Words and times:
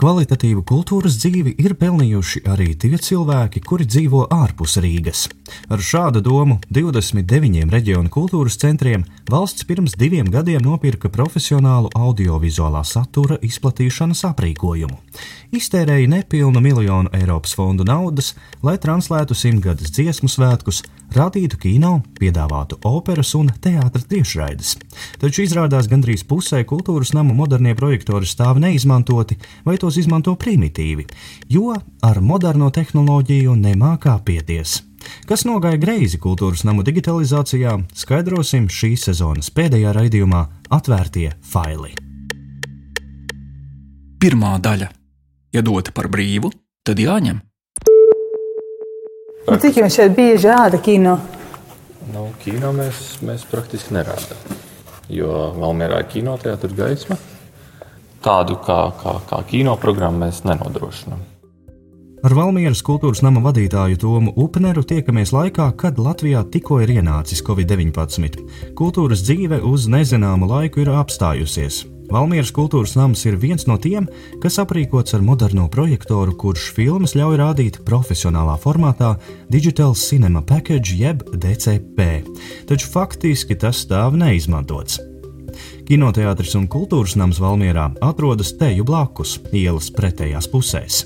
Kvalitatīvu 0.00 0.62
kultūras 0.64 1.18
dzīvi 1.20 1.50
ir 1.60 1.74
pelnījuši 1.76 2.40
arī 2.48 2.70
tie 2.80 2.96
cilvēki, 2.96 3.60
kuri 3.60 3.84
dzīvo 3.84 4.22
ārpus 4.32 4.78
Rīgas. 4.80 5.26
Ar 5.68 5.82
šādu 5.84 6.22
domu 6.24 6.56
29 6.72 7.68
reģionu 7.68 8.08
kultūras 8.08 8.56
centriem 8.62 9.04
valsts 9.28 9.66
pirms 9.68 9.98
diviem 10.00 10.30
gadiem 10.32 10.64
nopirka 10.64 11.10
profesionālu 11.12 11.92
audiovizuālā 11.92 12.80
satura 12.88 13.36
izplatīšanas 13.44 14.24
aprīkojumu. 14.30 14.96
Iztērēja 15.52 16.08
nepilnu 16.08 16.64
miljonu 16.64 17.12
Eiropas 17.20 17.52
fondu 17.58 17.84
naudas, 17.84 18.32
lai 18.64 18.78
translētu 18.80 19.36
simtgades 19.36 19.92
dziesmu 19.92 20.32
svētkus, 20.32 20.80
rādītu 21.12 21.58
kino, 21.60 21.92
piedāvātu 22.20 22.78
operas 22.86 23.34
un 23.34 23.50
teātras 23.62 24.06
tiešraides. 24.10 24.76
Taču 25.20 25.44
izrādās 25.44 25.90
gandrīz 25.90 26.22
pusē 26.24 26.62
kultūras 26.64 27.12
namu 27.16 27.34
modernie 27.34 27.74
projektori 27.76 28.28
stāv 28.30 28.62
neizmantoti 28.62 29.36
vai 29.66 29.76
tos 29.90 29.98
izmanto 29.98 30.36
primitīvi, 30.38 31.08
jo 31.50 31.74
ar 32.06 32.20
moderno 32.22 32.70
tehnoloģiju 32.70 33.56
nemākā 33.58 34.14
pieties. 34.22 34.84
Kas 35.26 35.42
nogāja 35.48 35.80
greizi 35.80 36.20
kultūras 36.22 36.62
namu 36.68 36.84
digitalizācijā, 36.86 37.72
skaidrosim 37.96 38.68
šīs 38.70 39.08
sezonas 39.08 39.50
pēdējā 39.50 39.94
raidījumā 39.96 40.44
Atvērtie 40.70 41.32
faili. 41.42 41.96
Pirmā 44.20 44.52
daļa- 44.62 44.90
ja 45.56 45.62
dota 45.62 45.90
par 45.90 46.06
brīvu, 46.06 46.52
tad 46.84 46.98
jāņem. 46.98 47.40
Nu, 49.48 49.56
cik 49.58 49.76
jums 49.76 49.96
šeit 49.96 50.14
bieži 50.14 50.46
rāda 50.46 50.78
kino? 50.78 51.18
Nu, 52.12 52.28
kino 52.44 52.70
mēs, 52.72 53.18
mēs 53.24 53.42
praktiski 53.50 53.96
nerādām. 53.96 54.38
Jo 55.08 55.54
Valmjerā 55.56 56.04
ir 56.04 56.10
kinoteātris 56.12 56.76
gaisma. 56.76 57.16
Tādu 58.20 58.58
kā, 58.64 58.80
kā, 59.00 59.16
kā 59.28 59.42
kino 59.48 59.76
programmu 59.80 60.26
mēs 60.26 60.42
nenodrošinām. 60.44 61.26
Ar 62.20 62.34
Valmieras 62.36 62.82
kultūras 62.84 63.22
nama 63.24 63.40
vadītāju 63.40 63.96
Tomu 64.02 64.34
Upneru 64.36 64.82
tiekamies 64.84 65.30
laikā, 65.32 65.70
kad 65.80 65.96
Latvijā 65.96 66.42
tikko 66.52 66.82
ir 66.84 66.92
ienācis 66.98 67.40
Covid-19. 67.46 68.42
Kultūras 68.76 69.24
dzīve 69.24 69.62
uz 69.64 69.88
nezināmu 69.88 70.50
laiku 70.50 70.84
ir 70.84 70.92
apstājusies. 71.00 71.86
Valmieras 72.10 72.50
kultūras 72.52 72.92
nams 72.98 73.22
ir 73.24 73.38
viens 73.40 73.64
no 73.70 73.78
tiem, 73.80 74.08
kas 74.42 74.58
aprīkots 74.60 75.16
ar 75.16 75.24
moderno 75.24 75.68
projektoru, 75.72 76.34
kurš 76.36 76.66
filmas 76.76 77.16
ļauj 77.16 77.40
rādīt 77.40 77.78
profesionālā 77.88 78.58
formātā 78.60 79.14
Digital 79.48 79.94
Cinema 79.96 80.42
Package 80.44 80.98
jeb 81.00 81.24
DCP, 81.32 82.10
taču 82.68 82.90
faktiski 82.92 83.56
tas 83.56 83.86
stāv 83.86 84.18
neizmantots. 84.20 85.00
Kinoteātris 85.90 86.52
un 86.54 86.68
kultūras 86.70 87.16
nams 87.18 87.40
Valmierā 87.42 87.88
atrodas 88.06 88.52
teju 88.54 88.84
blakus, 88.86 89.32
ielas 89.50 89.88
pretējās 89.90 90.46
pusēs. 90.52 91.00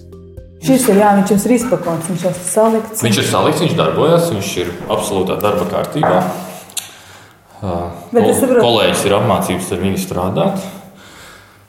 Šis 0.61 0.85
ir, 0.93 0.99
jā, 1.01 1.15
viņš 1.17 1.33
ir 1.49 1.55
izpakots, 1.57 2.11
viņš 2.11 2.25
ir 2.29 2.37
salikts. 2.37 3.05
Viņš 3.07 3.21
ir 3.23 3.29
salikts, 3.31 3.62
viņš 3.65 3.73
darbojas, 3.79 4.29
viņš 4.35 4.51
ir 4.61 4.75
absolūtā 4.93 5.39
darba 5.41 5.65
kārtībā. 5.73 6.21
Bet 8.12 8.29
es 8.29 8.43
saprotu- 8.43 8.61
Kolēģis 8.61 9.07
ir 9.09 9.17
apmācības 9.23 9.73
ar 9.73 9.85
viņu 9.89 10.05
strādāt. 10.05 10.71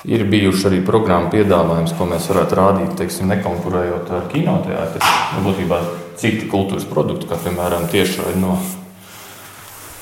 Ir 0.03 0.27
bijuši 0.27 0.67
arī 0.67 0.85
programmu 0.85 1.31
piedāvājums, 1.31 1.95
ko 1.97 2.11
mēs 2.11 2.27
varētu 2.27 2.59
rādīt, 2.59 2.97
teiksim, 2.99 3.31
nekonkurējot 3.31 4.11
ar 4.11 4.27
kinoteātri. 4.27 4.99
Nu, 5.39 5.47
Būtībā 5.47 5.79
citi 6.19 6.51
kultūras 6.51 6.83
produkti, 6.83 7.31
kā 7.31 7.39
piemēram 7.39 7.87
tiešraidi 7.87 8.43
no 8.43 8.59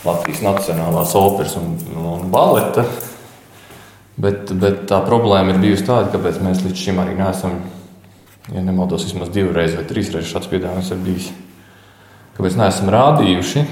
Latvijas 0.03 0.43
Nacionālās 0.43 1.15
operas 1.15 1.55
un, 1.59 1.77
un 1.95 2.29
baleta. 2.33 2.83
Bet, 4.13 4.51
bet 4.61 4.83
tā 4.91 4.99
problēma 5.07 5.55
ir 5.55 5.61
bijusi 5.63 5.87
tāda, 5.87 6.11
kāpēc 6.13 6.37
mēs 6.43 6.61
līdz 6.61 6.81
šim 6.85 6.99
arī 7.01 7.15
neesam, 7.17 7.55
ja 8.53 8.61
nemaldos, 8.61 9.07
vismaz 9.07 9.31
divreiz 9.33 9.73
vai 9.73 9.87
trīsreiz 9.89 10.27
šāds 10.29 10.51
piedāvājums 10.51 10.91
ir 10.93 11.01
bijis. 11.01 11.31
Kāpēc 12.37 12.59
neesam 12.59 12.91
rādījuši? 12.93 13.63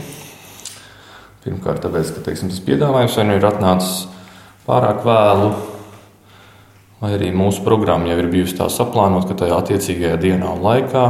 Pirmkārt, 1.44 1.84
tāpēc, 1.86 2.16
ka 2.16 2.26
teiksim, 2.26 2.50
tas 2.54 2.64
piedāvājums 2.66 3.18
vai 3.18 3.28
nu 3.28 3.38
ir 3.38 3.46
atnācis 3.50 4.08
pārāk 4.66 5.06
vēlu, 5.06 5.54
vai 7.02 7.16
arī 7.18 7.32
mūsu 7.34 7.64
programma 7.66 8.12
jau 8.12 8.20
ir 8.22 8.30
bijusi 8.34 8.58
tā 8.60 8.70
saplānota, 8.70 9.32
ka 9.32 9.44
tajā 9.44 9.58
attiecīgajā 9.62 10.20
dienā 10.22 10.52
un 10.54 10.62
laikā 10.66 11.06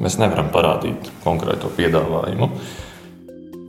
mēs 0.00 0.16
nevaram 0.20 0.48
parādīt 0.52 1.12
konkrēto 1.24 1.68
piedāvājumu. 1.76 2.48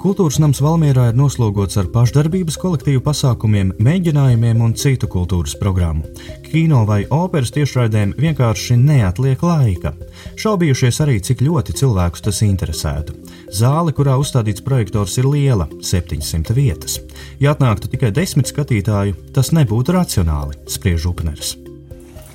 Kultūras 0.06 0.36
nams 0.38 0.60
Valmierā 0.62 1.08
ir 1.10 1.16
noslogots 1.18 1.80
ar 1.82 1.88
pašdarbības 1.90 2.60
kolektīvu 2.62 3.02
pasākumiem, 3.08 3.72
mēģinājumiem 3.82 4.60
un 4.62 4.76
citu 4.78 5.10
kultūras 5.10 5.56
programmu. 5.58 6.06
Kino 6.46 6.84
vai 6.86 7.00
operas 7.10 7.50
tiešraidēm 7.56 8.12
vienkārši 8.22 8.78
neatliek 8.84 9.42
laika. 9.42 9.96
Šaubījušies 10.38 11.02
arī, 11.02 11.18
cik 11.26 11.42
ļoti 11.48 11.74
cilvēkus 11.82 12.22
tas 12.30 12.44
interesētu. 12.46 13.18
Zāle, 13.50 13.98
kurā 13.98 14.20
uzstādīts 14.22 14.62
projektors, 14.62 15.18
ir 15.18 15.26
liela- 15.26 15.66
700 15.82 16.54
vietas. 16.54 17.00
Ja 17.40 17.56
atnāktu 17.56 17.90
tikai 17.90 18.14
desmit 18.14 18.46
skatītāju, 18.46 19.34
tas 19.34 19.50
nebūtu 19.50 19.90
racionāli, 19.90 20.54
spriež 20.70 21.10
Upners. 21.10 21.56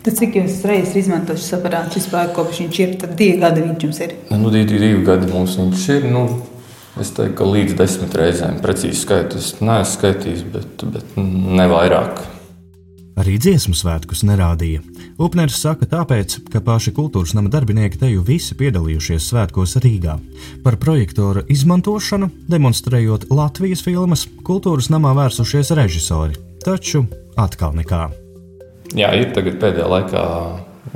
Tad 0.03 0.15
cik 0.17 0.35
jūs 0.35 0.63
reizes 0.65 0.97
izmantojat 0.97 1.39
šis 1.39 1.55
aparāts 1.61 1.95
vispār, 1.95 2.35
kopš 2.35 2.63
viņš 2.65 2.79
ir? 2.81 2.95
Tad 2.99 3.17
divi 3.17 3.39
gadi 3.39 3.61
viņš 3.61 3.83
jums 3.85 4.01
ir. 4.01 4.15
Nu, 4.31 4.51
divi, 4.51 4.79
divi 4.79 5.05
gadi 5.05 5.33
mums 5.33 5.57
viņš 5.57 5.89
ir. 5.97 6.11
Nu, 6.11 6.23
es 7.03 7.15
teiktu, 7.17 7.37
ka 7.39 7.47
līdz 7.49 7.79
desmit 7.79 8.17
reizēm 8.17 8.61
precīzi 8.65 9.01
skaitu 9.01 9.41
es 9.41 9.55
neesmu 9.61 9.95
skaitījis, 9.95 10.45
bet, 10.53 10.85
bet 10.95 11.17
ne 11.19 11.67
vairāk. 11.71 12.21
Arī 13.21 13.35
dziesmu 13.37 13.75
svētkus 13.77 14.23
nerādīja. 14.25 14.81
Upners 15.21 15.59
saka, 15.61 15.85
tāpēc, 15.91 16.39
ka 16.49 16.63
paši 16.65 16.95
kultūras 16.97 17.35
nama 17.37 17.51
darbinieki 17.53 17.99
te 18.01 18.09
jau 18.09 18.23
visi 18.25 18.57
piedalījušies 18.57 19.27
svētkos 19.29 19.77
Rīgā. 19.85 20.15
Par 20.65 20.79
projektora 20.81 21.43
izmantošanu, 21.53 22.31
demonstrējot 22.49 23.29
Latvijas 23.35 23.85
filmas, 23.85 24.25
kultūras 24.47 24.89
namā 24.95 25.13
vērsušies 25.19 25.75
režisori. 25.77 26.39
Taču 26.65 27.05
atkal 27.37 27.77
nekā. 27.77 28.07
Jā, 28.97 29.13
ir 29.19 29.35
tagad 29.37 29.61
pēdējā 29.61 29.91
laikā 29.91 30.25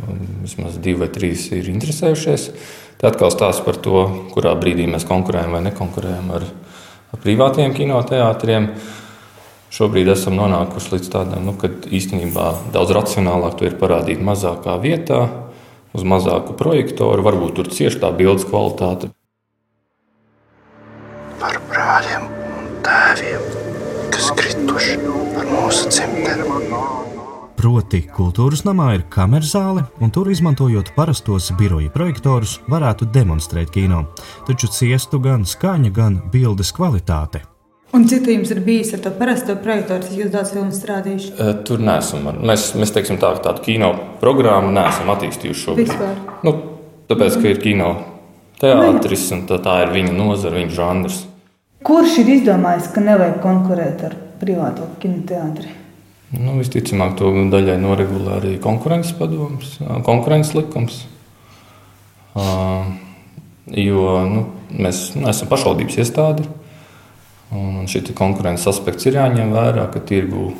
um, 0.06 0.24
vismaz 0.46 0.80
divi 0.80 1.04
vai 1.04 1.10
trīs 1.12 1.50
ir 1.52 1.68
interesējušies. 1.74 2.48
Tad 2.48 2.83
atkal 3.08 3.32
stāsta 3.32 3.64
par 3.66 3.78
to, 3.80 4.04
kurā 4.34 4.54
brīdī 4.58 4.86
mēs 4.90 5.06
konkurējam 5.08 5.56
vai 5.56 5.62
nekonkurējam 5.68 6.30
ar, 6.36 6.46
ar 7.14 7.22
privātiem 7.24 7.74
kinoteātriem. 7.76 8.70
Šobrīd 9.74 10.12
esam 10.12 10.36
nonākuši 10.38 10.94
līdz 10.94 11.10
tādam, 11.10 11.48
nu, 11.48 11.56
ka 11.58 11.70
īstenībā 11.70 12.52
daudz 12.74 12.94
racionālāk 12.94 13.58
to 13.58 13.66
ir 13.66 13.74
parādīt 13.80 14.22
mazākā 14.22 14.76
vietā, 14.82 15.24
uz 15.94 16.06
mazāku 16.06 16.54
projektoru. 16.58 17.26
Varbūt 17.26 17.58
tur 17.58 17.74
cieši 17.74 18.02
tā 18.04 18.14
bildes 18.14 18.46
kvalitāte. 18.46 19.10
par 21.44 21.58
brāļiem 21.68 22.22
un 22.56 22.70
tēviem, 22.86 23.42
kas 24.14 24.30
krituši 24.38 24.96
par 25.34 25.50
mūsu 25.50 25.90
dzimteni. 25.92 26.73
Proti, 27.64 28.02
kultūras 28.12 28.60
namā 28.66 28.90
ir 28.92 29.02
kamerzāle, 29.08 29.86
un 30.04 30.10
tur 30.12 30.28
izmantojot 30.28 30.90
parastos 30.92 31.46
biroja 31.56 31.88
projektorus, 31.94 32.58
varētu 32.68 33.06
demonstrēt 33.08 33.70
kino. 33.72 34.02
Taču 34.44 34.68
ciestu 34.68 35.16
gan 35.24 35.46
skaņa, 35.48 35.92
gan 35.96 36.18
bildes 36.28 36.74
kvalitāte. 36.76 37.40
Un 37.96 38.02
cik 38.10 38.26
jums 38.28 38.50
ir 38.52 38.58
bijis 38.66 38.90
ar 38.92 39.00
to 39.06 39.12
parasto 39.16 39.56
projektoru, 39.62 40.04
tas 40.04 40.12
jūs 40.12 40.28
daudz 40.34 40.52
filmu 40.52 40.76
strādājuši? 40.76 41.30
E, 41.40 41.54
Tur 41.64 41.80
nesam. 41.80 42.28
Mēs, 42.36 42.66
mēs 42.76 42.92
teiksim, 42.92 43.16
tā, 43.22 43.30
tādu 43.46 43.64
kino 43.64 43.88
programmu 44.20 44.74
neesam 44.74 45.08
attīstījuši 45.14 45.62
šobrīd. 45.62 45.94
Vispār. 45.94 46.18
Nu, 46.44 46.52
tāpēc, 47.08 47.38
ka 47.38 47.54
ir 47.54 47.62
kino 47.62 47.94
teātris 48.60 49.24
un 49.32 49.46
tā, 49.48 49.56
tā 49.64 49.78
ir 49.86 49.94
viņa 49.94 50.12
nozara, 50.18 50.60
viņa 50.60 50.76
žanrs. 50.76 51.22
Kurš 51.88 52.20
ir 52.26 52.34
izdomājis, 52.34 52.90
ka 52.92 53.06
nevajag 53.08 53.40
konkurēt 53.46 54.04
ar 54.10 54.18
privāto 54.44 54.90
kinoteātri? 55.00 55.72
Nu, 56.34 56.56
visticamāk, 56.58 57.14
to 57.18 57.30
daļai 57.52 57.76
noregulē 57.82 58.38
arī 58.38 58.52
konkurences 58.62 59.14
padoms, 59.18 59.76
konkurences 60.06 60.54
likums. 60.56 61.04
Jo 63.74 64.06
nu, 64.28 64.44
mēs 64.74 65.12
neesam 65.18 65.50
pašvaldības 65.50 66.00
iestāde. 66.02 66.46
Un 67.54 67.84
šis 67.90 68.10
konkurences 68.18 68.66
aspekts 68.72 69.06
ir 69.06 69.20
jāņem 69.20 69.52
vērā, 69.54 69.86
ka 69.92 70.02
tirgu, 70.02 70.50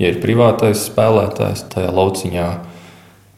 ja 0.00 0.10
ir 0.10 0.18
privātais 0.22 0.88
spēlētājs, 0.88 1.68
tajā 1.70 1.92
lauciņā 1.94 2.48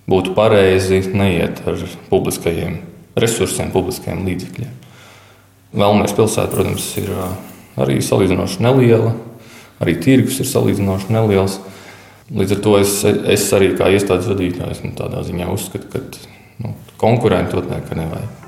būtu 0.08 0.32
pareizi 0.36 1.02
neiet 1.12 1.60
ar 1.68 1.76
publiskajiem 2.08 2.78
resursiem, 3.20 3.72
publiskajiem 3.74 4.24
līdzekļiem. 4.30 4.78
Vēlamies 5.72 6.16
pilsēta, 6.16 6.52
protams, 6.52 6.86
ir 7.00 7.12
arī 7.80 8.00
salīdzinoši 8.04 8.64
neliela. 8.64 9.12
Arī 9.82 9.96
tirgus 10.00 10.38
ir 10.40 10.48
salīdzinoši 10.48 11.12
neliels. 11.12 11.58
Līdz 12.32 12.54
ar 12.56 12.60
to 12.64 12.76
es, 12.80 12.92
es 13.04 13.42
arī 13.52 13.72
kā 13.76 13.90
iestādes 13.92 14.30
vadītājs 14.30 14.80
nu, 14.86 14.94
tādā 14.96 15.20
ziņā 15.26 15.50
uzskatu, 15.52 15.90
ka 15.92 16.00
nu, 16.64 16.72
konkurentot 17.00 17.68
nekā 17.68 17.98
nevajag. 17.98 18.38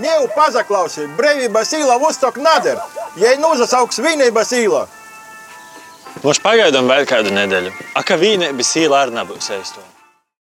Ņēmu 0.00 0.30
pazaklausī, 0.32 1.04
brīvības 1.18 1.74
īla 1.76 1.98
uztok 2.08 2.38
nader, 2.40 2.80
ja 3.20 3.34
nūzasauks 3.42 4.00
vienības 4.00 4.54
īla. 4.56 4.86
Mums 6.24 6.40
pagaidām 6.42 6.88
vēl 6.88 7.04
kādu 7.08 7.34
nedēļu. 7.36 7.72
Aka 8.00 8.16
vīnības 8.20 8.72
īla 8.80 9.04
arī 9.04 9.18
nebūs 9.18 9.52
aizstāvta. 9.54 9.88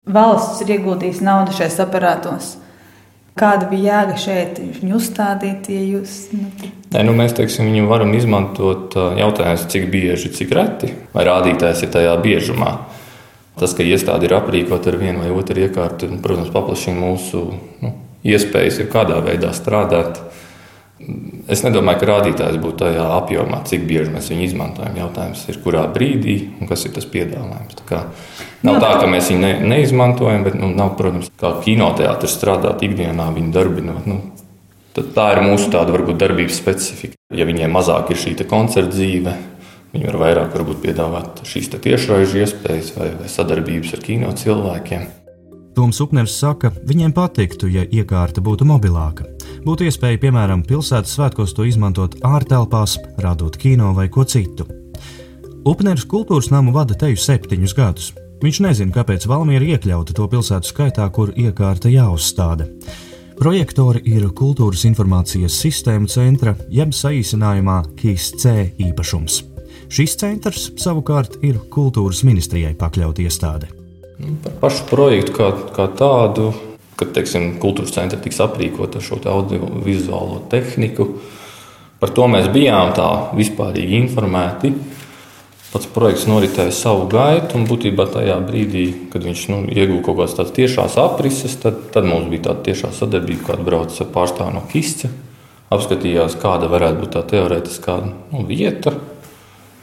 valsts 0.07 0.61
ir 0.63 0.77
ieguldījusi 0.77 1.25
naudu 1.25 1.55
šajos 1.57 1.81
aparātos. 1.83 2.53
Kāda 3.37 3.67
bija 3.69 4.01
jēga 4.01 4.17
šeit 4.17 4.61
viņu 4.61 4.95
uzstādīt, 4.97 5.67
ja 5.73 5.81
jūs. 5.83 6.19
Nu, 6.33 6.51
Nē, 6.87 7.01
nu 7.03 7.11
mēs 7.17 7.33
teiksim, 7.35 7.67
viņu 7.67 7.87
varam 7.89 8.13
izmantot. 8.15 8.95
Jautājums, 9.19 9.65
cik 9.71 9.89
bieži, 9.91 10.31
cik 10.31 10.53
reti, 10.55 10.93
vai 11.11 11.25
rādītājs 11.27 11.83
ir 11.83 11.91
tajā 11.91 12.13
biežumā. 12.23 12.71
Tas, 13.57 13.73
ka 13.75 13.83
iestāde 13.83 14.29
ir 14.29 14.37
aprīkota 14.37 14.93
ar 14.93 14.99
vienu 15.01 15.25
vai 15.25 15.33
otru 15.33 15.65
iekārtu, 15.65 16.11
protams, 16.23 16.53
paplašina 16.53 17.01
mūsu 17.01 17.41
nu, 17.81 17.93
iespējas, 18.23 18.83
ja 18.83 18.87
kādā 18.91 19.17
veidā 19.25 19.49
strādāt. 19.57 20.21
Es 21.51 21.61
nedomāju, 21.65 21.99
ka 22.01 22.09
rādītājs 22.09 22.57
būtu 22.61 22.79
tajā 22.85 23.03
apjomā, 23.17 23.61
cik 23.67 23.83
bieži 23.89 24.13
mēs 24.13 24.31
viņu 24.31 24.47
izmantojam. 24.47 24.95
Jautājums 24.97 25.43
ir, 25.49 25.59
kurā 25.65 25.83
brīdī 25.93 26.37
un 26.61 26.69
kas 26.69 26.87
ir 26.87 26.95
tas 26.95 27.05
piedāvājums. 27.09 27.77
Tā 27.81 27.85
kā, 27.89 28.01
nav 28.65 28.79
tā, 28.81 28.95
ka 29.01 29.11
mēs 29.11 29.29
viņu 29.33 29.43
ne, 29.43 29.53
neizmantojam, 29.75 30.47
bet, 30.47 30.57
nu, 30.57 30.71
nav, 30.77 30.95
protams, 30.97 31.29
kā 31.37 31.57
kinoteātris 31.65 32.37
strādāt 32.39 32.85
ikdienā, 32.87 33.29
viņu 33.35 33.53
darbinot. 33.57 34.09
Nu, 34.09 34.21
tā 35.15 35.27
ir 35.35 35.43
mūsu 35.45 35.69
tāda 35.73 35.93
varbūt 35.95 36.19
darbības 36.21 36.57
specifika. 36.61 37.17
Ja 37.35 37.45
viņiem 37.47 37.73
mazāk 37.73 38.11
ir 38.13 38.21
šī 38.21 38.35
koncerta 38.47 38.95
dzīve, 38.95 39.35
viņi 39.93 40.09
var 40.09 40.19
vairāk 40.23 40.57
varbūt, 40.57 40.81
piedāvāt 40.85 41.43
šīs 41.47 41.71
tiešraižu 41.75 42.43
iespējas 42.43 42.93
vai, 42.97 43.11
vai 43.19 43.31
sadarbības 43.31 43.95
ar 43.97 44.03
kino 44.03 44.33
cilvēkiem. 44.33 45.07
Toms 45.77 45.99
Upners 46.01 46.33
saka, 46.33 46.71
viņiem 46.89 47.11
patiktu, 47.13 47.67
ja 47.69 47.83
iekārta 47.85 48.41
būtu 48.41 48.65
mobilāka. 48.65 49.27
Būtu 49.61 49.85
iespēja, 49.85 50.17
piemēram, 50.23 50.63
pilsētas 50.65 51.13
svētkos 51.13 51.53
to 51.53 51.67
izmantot 51.69 52.15
ārtelpās, 52.25 52.95
rādot 53.21 53.59
kino 53.61 53.91
vai 53.93 54.07
ko 54.09 54.25
citu. 54.25 54.65
Upners 55.67 56.07
kultūras 56.09 56.49
namu 56.49 56.73
vada 56.73 56.97
teju 56.97 57.19
septiņus 57.21 57.75
gadus. 57.77 58.13
Viņš 58.41 58.59
nezina, 58.65 58.93
kāpēc 58.93 59.25
Valmiera 59.29 59.65
iekļauta 59.75 60.13
to 60.17 60.25
pilsētu 60.31 60.69
skaitā, 60.69 61.05
kur 61.13 61.33
iekārta 61.37 61.89
jāuzstāda. 61.93 62.69
Projektori 63.37 63.99
ir 64.09 64.23
Kultūras 64.33 64.81
informācijas 64.87 65.53
sistēmu 65.61 66.07
centra, 66.09 66.55
jeb 66.73 66.89
saīsinājumā 66.89 67.75
KISC 67.99 68.47
īpašums. 68.81 69.35
Šis 69.93 70.15
centrs 70.17 70.63
savukārt 70.81 71.37
ir 71.45 71.59
Kultūras 71.69 72.23
ministrijai 72.25 72.73
pakļauta 72.79 73.21
iestāde. 73.21 73.69
Nu, 74.17 74.33
par 74.41 74.55
pašu 74.63 74.87
projektu 74.89 75.35
kā, 75.37 75.51
kā 75.75 75.85
tādu, 75.99 76.47
kad 76.97 77.13
teiksim, 77.13 77.59
kultūras 77.61 77.93
centra 77.93 78.17
tiks 78.17 78.41
aprīkota 78.41 78.97
ar 78.97 79.05
šo 79.05 79.21
audiovizuālo 79.29 80.41
tehniku. 80.49 81.11
Par 82.01 82.15
to 82.17 82.25
mēs 82.33 82.49
bijām 82.49 82.95
tā 82.97 83.11
vispārīgi 83.37 84.01
informēti. 84.01 84.73
Pats 85.77 85.89
projekts 85.93 86.23
noritēja 86.25 86.73
savu 86.73 87.03
gaitu, 87.11 87.53
un 87.59 87.67
būtībā 87.69 88.07
tajā 88.09 88.39
brīdī, 88.41 88.85
kad 89.13 89.21
viņš 89.27 89.43
nu, 89.51 89.59
ieguva 89.69 89.99
kaut 90.07 90.15
kādas 90.23 90.33
tādas 90.39 90.55
tiešās 90.55 90.95
aprises, 91.03 91.53
tad, 91.61 91.83
tad 91.93 92.07
mums 92.09 92.31
bija 92.31 92.47
tāda 92.47 92.65
tiešā 92.65 92.89
sadarbība, 92.97 93.51
kāda 93.51 93.67
brauca 93.67 94.07
pārstāvja 94.15 94.55
no 94.55 94.63
Kisca. 94.71 95.11
Apskatījās, 95.69 96.39
kāda 96.41 96.71
varētu 96.71 97.03
būt 97.03 97.13
tā 97.13 97.21
teorētiskā 97.29 97.99
nu, 98.07 98.41
vieta, 98.49 98.95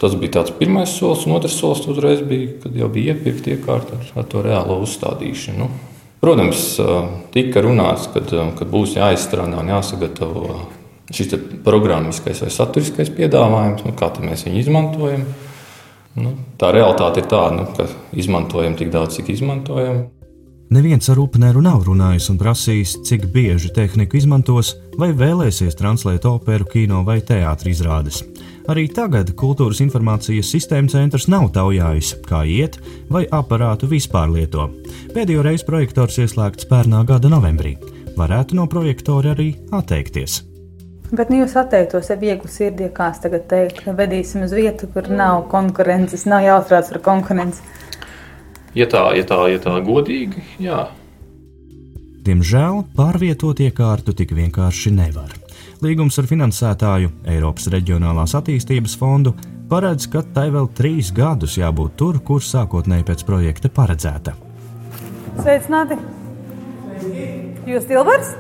Tas 0.05 0.17
bija 0.21 0.35
tāds 0.41 0.53
pirmais 0.59 0.91
solis, 0.91 1.23
un 1.25 1.37
otrs 1.39 1.55
solis 1.57 1.85
uzreiz 1.89 2.19
bija, 2.27 2.51
kad 2.65 2.75
jau 2.77 2.91
bija 2.93 3.15
iepirkta 3.15 3.55
iekārta 3.55 3.97
ar, 3.97 4.27
to 4.29 4.43
reālo 4.45 4.81
uzstādīšanu. 4.85 5.69
Protams, 6.21 6.65
tika 7.33 7.63
runāts, 7.65 8.11
kad, 8.13 8.33
kad 8.59 8.69
būs 8.69 8.99
jāizstrādā 8.99 9.63
un 9.63 9.71
jāsagatavo 9.71 10.59
šis 11.15 11.37
programmiskais 11.65 12.43
vai 12.43 12.51
saturiskais 12.53 13.13
piedāvājums, 13.17 13.87
nu, 13.87 13.95
kā 13.97 14.11
mēs 14.25 14.45
viņu 14.49 14.63
izmantojam. 14.65 15.27
Nu, 16.15 16.35
tā 16.61 16.71
realitāte 16.75 17.23
ir 17.23 17.31
tāda, 17.31 17.57
nu, 17.59 17.65
ka 17.75 17.89
izmantojam 18.15 18.77
tik 18.79 18.93
daudz, 18.95 19.19
cik 19.19 19.33
izmantojam. 19.35 20.05
Neviens 20.75 21.07
ar 21.13 21.19
upnēru 21.21 21.61
nav 21.63 21.83
runājis 21.87 22.31
un 22.33 22.39
prasījis, 22.41 22.95
cik 23.07 23.27
bieži 23.35 23.69
tehniku 23.75 24.17
izmantos 24.19 24.73
vai 24.99 25.11
vēlēsies 25.15 25.77
translēt 25.79 26.25
operu, 26.27 26.67
kino 26.71 27.03
vai 27.07 27.19
teātris 27.21 27.79
izrādes. 27.79 28.23
Arī 28.71 28.87
tagad 28.89 29.35
Kultūras 29.37 29.83
informācijas 29.85 30.55
sistēma 30.55 30.89
centrs 30.89 31.29
nav 31.29 31.51
taujājis, 31.53 32.15
kā 32.25 32.47
iet 32.49 32.79
vai 33.13 33.27
aparātu 33.29 33.91
vispār 33.91 34.33
lieto. 34.33 34.71
Pēdējo 35.13 35.45
reizi 35.45 35.69
projektors 35.69 36.17
ieslēgts 36.25 36.71
pērnā 36.71 37.05
gada 37.05 37.29
novembrī. 37.29 37.77
Varētu 38.17 38.57
no 38.57 38.65
projektora 38.71 39.35
arī 39.37 39.53
atteikties. 39.75 40.41
Bet 41.15 41.31
nu, 41.31 41.43
jūs 41.43 41.55
atteiktos 41.61 42.11
ar 42.11 42.19
vieglu 42.19 42.51
sirdī, 42.51 42.89
kā 42.95 43.11
es 43.13 43.21
tagad 43.23 43.47
teiktu, 43.51 43.85
ka 43.87 43.95
vedīsim 43.95 44.47
uz 44.47 44.55
vietu, 44.57 44.89
kur 44.91 45.07
nav 45.13 45.45
konkurences, 45.53 46.25
nav 46.27 46.43
jāuztrauc 46.43 46.91
par 46.91 47.03
konkurenci. 47.05 47.63
Ja 48.75 48.89
tā, 48.91 49.05
ja 49.15 49.23
tā, 49.29 49.39
ja 49.53 49.61
tā 49.63 49.77
godīgi, 49.87 50.43
jā. 50.65 50.89
Diemžēl 52.25 52.81
pārvietot 52.97 53.61
iekārtu 53.63 54.15
tik 54.17 54.33
vienkārši 54.35 54.91
nevar. 54.97 55.35
Līgums 55.85 56.17
ar 56.19 56.27
finansētāju 56.31 57.13
Eiropas 57.29 57.69
Reģionālās 57.75 58.35
attīstības 58.39 58.97
fondu 58.99 59.35
paredz, 59.71 60.09
ka 60.11 60.25
tai 60.35 60.49
vēl 60.55 60.71
trīs 60.77 61.13
gadus 61.15 61.59
jābūt 61.61 61.99
tur, 62.01 62.19
kur 62.25 62.43
sākotnēji 62.43 63.07
pēc 63.11 63.27
projekta 63.29 63.71
paredzēta. 63.77 64.35
Sveicināti! 65.43 66.01
Jūs 67.69 67.87
Tilvars? 67.91 68.35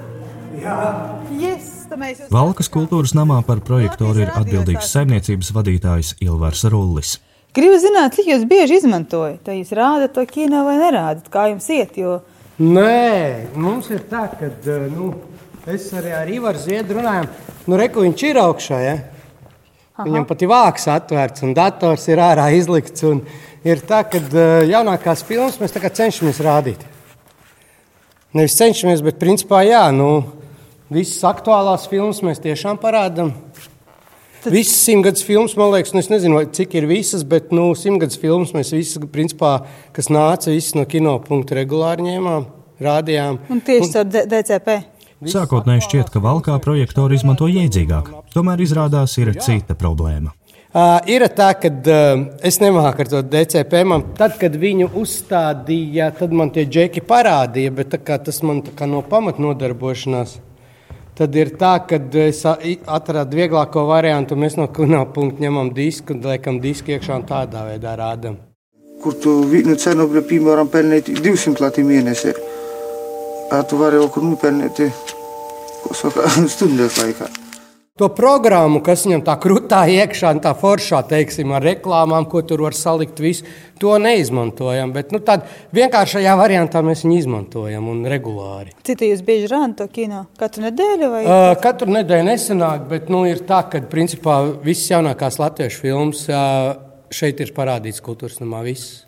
Jā. 0.63 0.81
Yes. 1.37 1.74
Valkas 2.35 2.71
kultūras 2.73 3.15
namā 3.17 3.41
par 3.47 3.61
projektoru 3.65 4.25
ir 4.25 4.33
atbildīgs 4.35 4.93
saimniecības 4.95 5.53
vadītājs 5.57 6.15
Ilvars 6.25 6.65
Rullis. 6.73 7.19
Gribu 7.55 7.77
zināt, 7.79 8.17
cik 8.17 8.33
jūs 8.33 8.49
bieži 8.51 8.81
izmantojat, 8.81 9.45
vai 9.47 9.61
jūs 9.61 9.71
rādat 9.79 10.17
to 10.17 10.25
kino 10.27 10.65
vai 10.67 10.79
nerādat, 10.81 11.29
kā 11.31 11.49
jums 11.53 11.69
iet, 11.71 12.01
jo... 12.01 12.19
Nē, 12.59 13.55
mums 13.59 13.91
ir 13.95 14.03
tā, 14.11 14.27
ka, 14.39 14.51
nu, 14.91 15.13
Es 15.65 15.87
arī 15.97 16.11
ar 16.13 16.29
Ivaru 16.29 16.61
Ziedu 16.61 16.99
runāju, 16.99 17.29
nu, 17.65 17.77
reku 17.81 18.03
viņš 18.05 18.23
ir 18.29 18.39
augšā. 18.43 18.79
Ja? 18.85 18.97
Aha. 19.97 20.05
Viņam 20.05 20.27
pat 20.29 20.43
ir 20.45 20.51
vāks 20.51 20.85
atvērts 20.93 21.45
un 21.47 21.55
dators 21.57 22.05
ir 22.13 22.21
ārā 22.21 22.51
izlikts. 22.53 23.05
Ir 23.65 23.81
tā, 23.89 24.03
ka 24.05 24.21
jaunākās 24.69 25.23
filmas 25.25 25.57
mēs 25.63 25.73
cenšamies 25.73 26.43
rādīt. 26.45 26.85
Nevis 28.37 28.59
cenšamies, 28.59 29.01
bet 29.07 29.17
principā 29.17 29.63
jā, 29.65 29.87
nu, 29.95 30.11
visas 30.93 31.23
aktuālās 31.29 31.87
filmas 31.91 32.21
mēs 32.25 32.43
tiešām 32.45 32.81
parādām. 32.83 33.33
Tad... 34.45 34.53
Visas 34.53 34.77
simtgadus 34.85 35.25
filmas, 35.25 35.55
man 35.57 35.73
liekas, 35.73 35.95
nu, 35.97 36.03
es 36.05 36.11
nezinu, 36.13 36.43
cik 36.53 36.75
ir 36.77 36.89
visas, 36.91 37.25
bet 37.25 37.53
nu, 37.55 37.71
simtgadus 37.79 38.21
filmas 38.21 38.53
mēs 38.53 38.75
visas, 38.77 39.01
principā, 39.13 39.55
kas 39.97 40.11
nāca, 40.13 40.53
visas 40.53 40.77
no 40.77 40.85
kino 40.85 41.17
punkta 41.25 41.57
regulāri 41.57 42.05
ņēmām, 42.11 42.45
rādījām. 42.85 43.41
Un 43.49 43.65
tieši 43.65 44.03
un... 44.03 44.13
DCP. 44.29 44.77
Sākotnēji 45.33 45.87
šķiet, 45.87 46.13
ka 46.13 46.21
valkā 46.21 46.59
projektoru 46.61 47.17
izmanto 47.17 47.49
iedzīgāk, 47.49 48.11
tomēr 48.35 48.61
izrādās 48.61 49.17
ir 49.23 49.33
cita 49.41 49.77
problēma. 49.79 50.35
Uh, 50.75 50.99
ir 51.07 51.23
tā, 51.31 51.53
ka 51.55 51.71
uh, 51.71 52.25
es 52.43 52.59
nemāku 52.59 53.05
ar 53.05 53.09
to 53.13 53.21
DCP. 53.23 53.85
Man, 53.87 54.09
tad, 54.19 54.35
kad 54.41 54.57
viņu 54.59 54.89
uzstādīja, 54.99 56.09
tad 56.19 56.35
man 56.35 56.51
tie 56.53 56.67
džeki 56.67 57.05
parādīja, 57.07 57.73
bet 57.79 57.95
tas 58.03 58.43
man 58.43 58.61
no 58.91 59.05
pamatnodarbošanās. 59.07 60.35
Tad 61.15 61.37
ir 61.39 61.53
tā, 61.55 61.77
ka 61.87 62.01
es 62.25 62.41
atradu 62.47 63.39
vieglāko 63.39 63.85
variantu. 63.87 64.35
Mēs 64.35 64.57
no 64.59 64.67
kunā 64.67 65.05
punkta 65.15 65.45
ņemam 65.45 65.71
disku 65.77 66.17
un 66.17 66.25
liekam 66.27 66.59
disku 66.65 66.97
iekšā 66.97 67.21
un 67.21 67.29
tādā 67.29 67.63
veidā 67.69 67.95
rādām. 68.01 68.41
Kur 69.05 69.15
tu 69.23 69.37
nu, 69.45 69.77
cenu, 69.79 70.09
piemēram, 70.11 70.73
pelnīt 70.73 71.13
200 71.23 71.63
lati 71.63 71.87
mēnesī? 71.87 72.35
tu 73.69 73.79
vari 73.79 74.01
jau 74.01 74.09
kur 74.11 74.25
nopelnīt 74.27 74.81
stundas 76.55 76.99
laikā. 76.99 77.44
To 77.95 78.09
programmu, 78.11 78.81
kas 78.83 79.05
viņam 79.07 79.21
tā 79.23 79.37
krūtā 79.39 79.85
iekšā, 79.87 80.33
tā 80.43 80.51
foršā, 80.59 80.99
teiksim, 81.07 81.53
ar 81.55 81.63
reklāmām, 81.63 82.25
ko 82.27 82.41
tur 82.43 82.65
var 82.65 82.75
salikt, 82.75 83.21
visu, 83.23 83.45
to 83.79 83.93
neizmantojam. 84.03 84.91
Bet 84.97 85.13
nu, 85.15 85.21
tādā 85.23 85.47
vienkāršajā 85.79 86.33
variantā 86.41 86.81
mēs 86.83 87.05
viņu 87.05 87.21
izmantojam 87.21 87.87
un 87.93 88.01
regulāri. 88.11 88.75
Citi 88.83 89.13
jūs 89.13 89.23
bieži 89.23 89.47
rādat 89.53 89.77
to 89.79 89.87
kino? 89.95 90.25
Katru 90.41 90.65
nedēļu? 90.65 91.11
Vai? 91.13 91.21
Uh, 91.23 91.53
katru 91.63 91.95
nedēļu 91.95 92.27
nesenāk, 92.33 92.89
bet 92.91 93.13
nu, 93.15 93.21
ir 93.31 93.45
tā, 93.47 93.61
ka 93.71 93.79
principā 93.93 94.41
visas 94.65 94.91
jaunākās 94.91 95.39
latviešu 95.39 95.85
filmas 95.85 96.25
uh, 96.33 96.73
šeit 97.15 97.45
ir 97.47 97.55
parādīts 97.55 98.03
kultūras 98.03 98.43
namā. 98.43 98.65
Viss. 98.67 99.05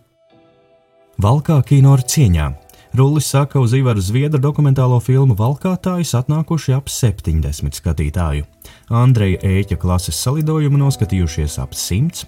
Valkā 1.27 1.59
kino 1.67 1.99
ar 1.99 2.07
cieņām 2.07 2.55
Rullis 2.97 3.27
saka, 3.29 3.61
uz 3.61 3.75
Ivara 3.77 4.01
Zviedra 4.01 4.39
dokumentālo 4.41 4.97
filmu 5.05 5.35
Valkātājs 5.37 6.15
atnākuši 6.17 6.73
ap 6.73 6.87
70 6.89 7.77
skatītāju. 7.77 8.47
Andreja 8.89 9.43
Ēķa 9.45 9.77
klases 9.83 10.17
salidojumu 10.25 10.81
noskatījušies 10.81 11.59
ap 11.61 11.77
100, 11.77 12.25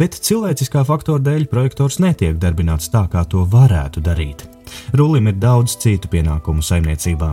bet 0.00 0.18
cilvēciskā 0.26 0.82
faktora 0.88 1.22
dēļ 1.22 1.46
projektors 1.52 2.00
netiek 2.02 2.34
darbināts 2.34 2.90
tā, 2.90 3.04
kā 3.12 3.22
to 3.30 3.44
varētu 3.46 4.02
darīt. 4.02 4.42
Rullim 4.90 5.30
ir 5.30 5.38
daudz 5.38 5.78
citu 5.78 6.10
pienākumu 6.10 6.66
saimniecībā. 6.66 7.32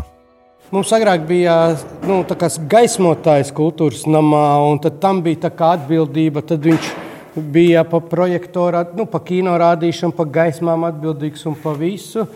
Mums 0.70 0.94
agrāk 0.94 1.26
bija 1.26 1.60
nu, 2.06 2.22
gaismotājs 2.70 3.50
kultūras 3.56 4.06
namā, 4.06 4.48
un 4.70 4.78
tam 5.02 5.26
bija 5.26 5.50
atbildība. 5.74 6.46
Tad 6.46 6.62
viņš 6.62 6.92
bija 7.36 7.82
pa 7.90 7.98
projektoru, 7.98 8.86
nu, 8.94 9.10
pa 9.10 9.26
kino 9.26 9.58
rādīšanu, 9.58 10.14
pa 10.14 10.30
gaismām 10.30 10.86
atbildīgs 10.86 11.50
un 11.50 11.58
pa 11.58 11.74
visu. 11.74 12.30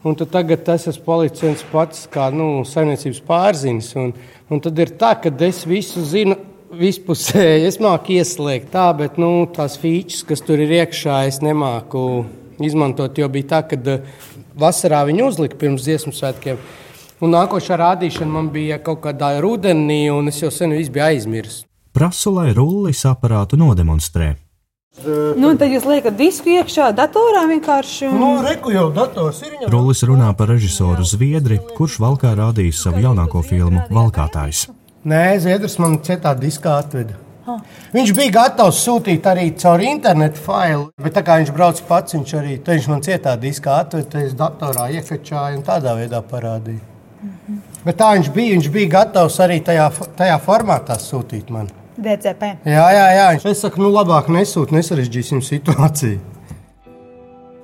Un 0.00 0.14
tagad 0.16 0.62
tas 0.64 0.86
esmu 0.88 1.04
palicis 1.04 1.60
pats, 1.68 2.06
kā 2.08 2.30
nu, 2.32 2.62
saimniecības 2.64 3.20
pārzinis. 3.26 3.90
Un, 4.00 4.14
un 4.48 4.62
tad 4.64 4.78
ir 4.80 4.94
tā, 4.96 5.12
ka 5.20 5.32
es 5.44 5.66
visu 5.68 6.00
zinu 6.08 6.38
vispusēji. 6.72 7.66
Es 7.68 7.76
māku 7.82 8.16
ieslēgt 8.16 8.70
tā, 8.72 8.86
bet 8.96 9.18
nu, 9.20 9.44
tās 9.52 9.76
features, 9.80 10.24
kas 10.24 10.40
tur 10.46 10.62
ir 10.64 10.72
iekšā, 10.80 11.20
es 11.28 11.42
nemāku 11.44 12.24
izmantot. 12.64 13.18
Jo 13.20 13.28
bija 13.28 13.50
tā, 13.56 13.62
ka 13.68 14.00
vasarā 14.56 15.02
viņi 15.08 15.26
uzlika 15.26 15.60
pirms 15.60 15.84
dziesmu 15.84 16.16
svētkiem. 16.16 16.60
Un 17.20 17.34
nākošā 17.36 17.76
rādīšana 17.76 18.32
man 18.32 18.48
bija 18.54 18.80
kaut 18.80 19.02
kādā 19.04 19.34
rudenī, 19.44 20.06
un 20.08 20.32
es 20.32 20.40
jau 20.40 20.48
sen 20.48 20.72
biju 20.72 21.04
aizmirsis. 21.10 21.66
Prasu, 21.92 22.32
lai 22.32 22.54
rullis 22.56 23.02
aparātu 23.04 23.58
nodemonstrē. 23.60 24.36
Nu, 25.40 25.54
tad 25.56 25.72
jūs 25.72 25.86
liekat 25.88 26.16
disku 26.18 26.52
iekšā, 26.56 26.90
datorā 26.96 27.46
vienkārši. 27.50 28.10
Un... 28.10 28.18
Nu, 28.20 28.28
reku 28.44 28.74
jau 28.74 28.90
dators 28.94 29.40
ir. 29.46 29.56
Rullis 29.72 30.02
runā 30.06 30.32
par 30.36 30.52
režisoru 30.52 31.06
Zviedri, 31.06 31.60
kurš 31.76 32.00
valkā 32.02 32.34
rādījis 32.36 32.84
savu 32.84 33.02
jaunāko 33.04 33.42
filmu 33.46 33.86
Valkātājs. 33.90 34.68
Nē, 35.08 35.24
Zviedrs 35.40 35.78
man 35.80 35.98
cietā 36.04 36.34
diskā 36.36 36.76
atveda. 36.82 37.16
Viņš 37.94 38.12
bija 38.14 38.34
gatavs 38.34 38.82
sūtīt 38.84 39.24
arī 39.26 39.48
caur 39.58 39.82
internetu 39.82 40.42
failu, 40.44 40.84
bet 41.02 41.16
tā 41.16 41.24
kā 41.26 41.40
viņš 41.40 41.50
brauc 41.56 41.80
pats, 41.88 42.14
viņš 42.14 42.34
arī 42.38 42.58
viņš 42.66 42.88
man 42.92 43.02
cietā 43.06 43.34
diskā 43.40 43.80
atveda, 43.84 44.22
es 44.26 44.36
datorā 44.38 44.86
iekačāju 45.00 45.58
un 45.58 45.66
tādā 45.66 45.96
veidā 45.98 46.22
parādīju. 46.22 46.84
Mm 47.22 47.32
-hmm. 47.32 47.58
Bet 47.84 47.96
tā 47.96 48.12
viņš 48.14 48.30
bija, 48.32 48.54
viņš 48.54 48.70
bija 48.70 48.88
gatavs 48.88 49.40
arī 49.40 49.60
tajā, 49.64 49.90
tajā 50.16 50.38
formātā 50.46 50.98
sūtīt 51.00 51.50
man. 51.50 51.68
DCP. 52.02 52.52
Jā, 52.66 52.86
jā, 52.96 53.06
jā. 53.16 53.30
Es 53.52 53.62
saku, 53.64 53.82
nu 53.84 53.92
labāk 53.94 54.30
nesūt, 54.32 54.74
nesarežģīsim 54.74 55.42
situāciju. 55.44 56.20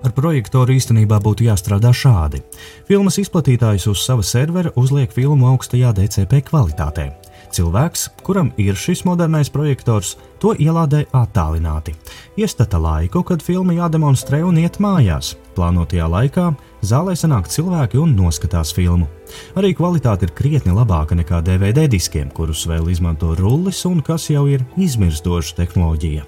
Ar 0.06 0.12
projektoru 0.14 0.76
īstenībā 0.76 1.18
būtu 1.24 1.48
jāstrādā 1.48 1.90
šādi. 1.90 2.42
Filmas 2.86 3.16
izplatītājs 3.18 3.88
uz 3.90 4.04
sava 4.06 4.22
servera 4.22 4.70
uzliek 4.78 5.10
filmu 5.10 5.48
augstajā 5.50 5.90
DCP 5.96 6.44
kvalitātē. 6.46 7.08
Cilvēks, 7.52 8.08
kuram 8.26 8.50
ir 8.60 8.76
šis 8.78 9.04
modernais 9.06 9.50
projektors, 9.52 10.16
to 10.42 10.52
ielādē 10.58 11.04
attālināti. 11.14 11.94
Iestata 12.36 12.78
laiku, 12.82 13.22
kad 13.26 13.42
filma 13.44 13.76
jādemonstrē 13.76 14.42
un 14.44 14.58
iet 14.60 14.80
mājās. 14.82 15.34
Plānotajā 15.56 16.08
laikā 16.10 16.50
zālē 16.84 17.14
sanāk 17.16 17.48
cilvēki 17.52 18.00
un 18.02 18.14
noskatās 18.18 18.74
filmu. 18.76 19.08
Arī 19.56 19.72
kvalitāte 19.76 20.28
ir 20.28 20.34
krietni 20.36 20.74
labāka 20.76 21.16
nekā 21.16 21.40
DVD 21.46 21.86
diskiem, 21.90 22.30
kurus 22.30 22.66
vēl 22.68 22.90
izmanto 22.92 23.34
rullis 23.38 23.84
un 23.88 24.02
kas 24.04 24.28
jau 24.30 24.46
ir 24.50 24.66
izmirstoša 24.76 25.56
tehnoloģija. 25.62 26.26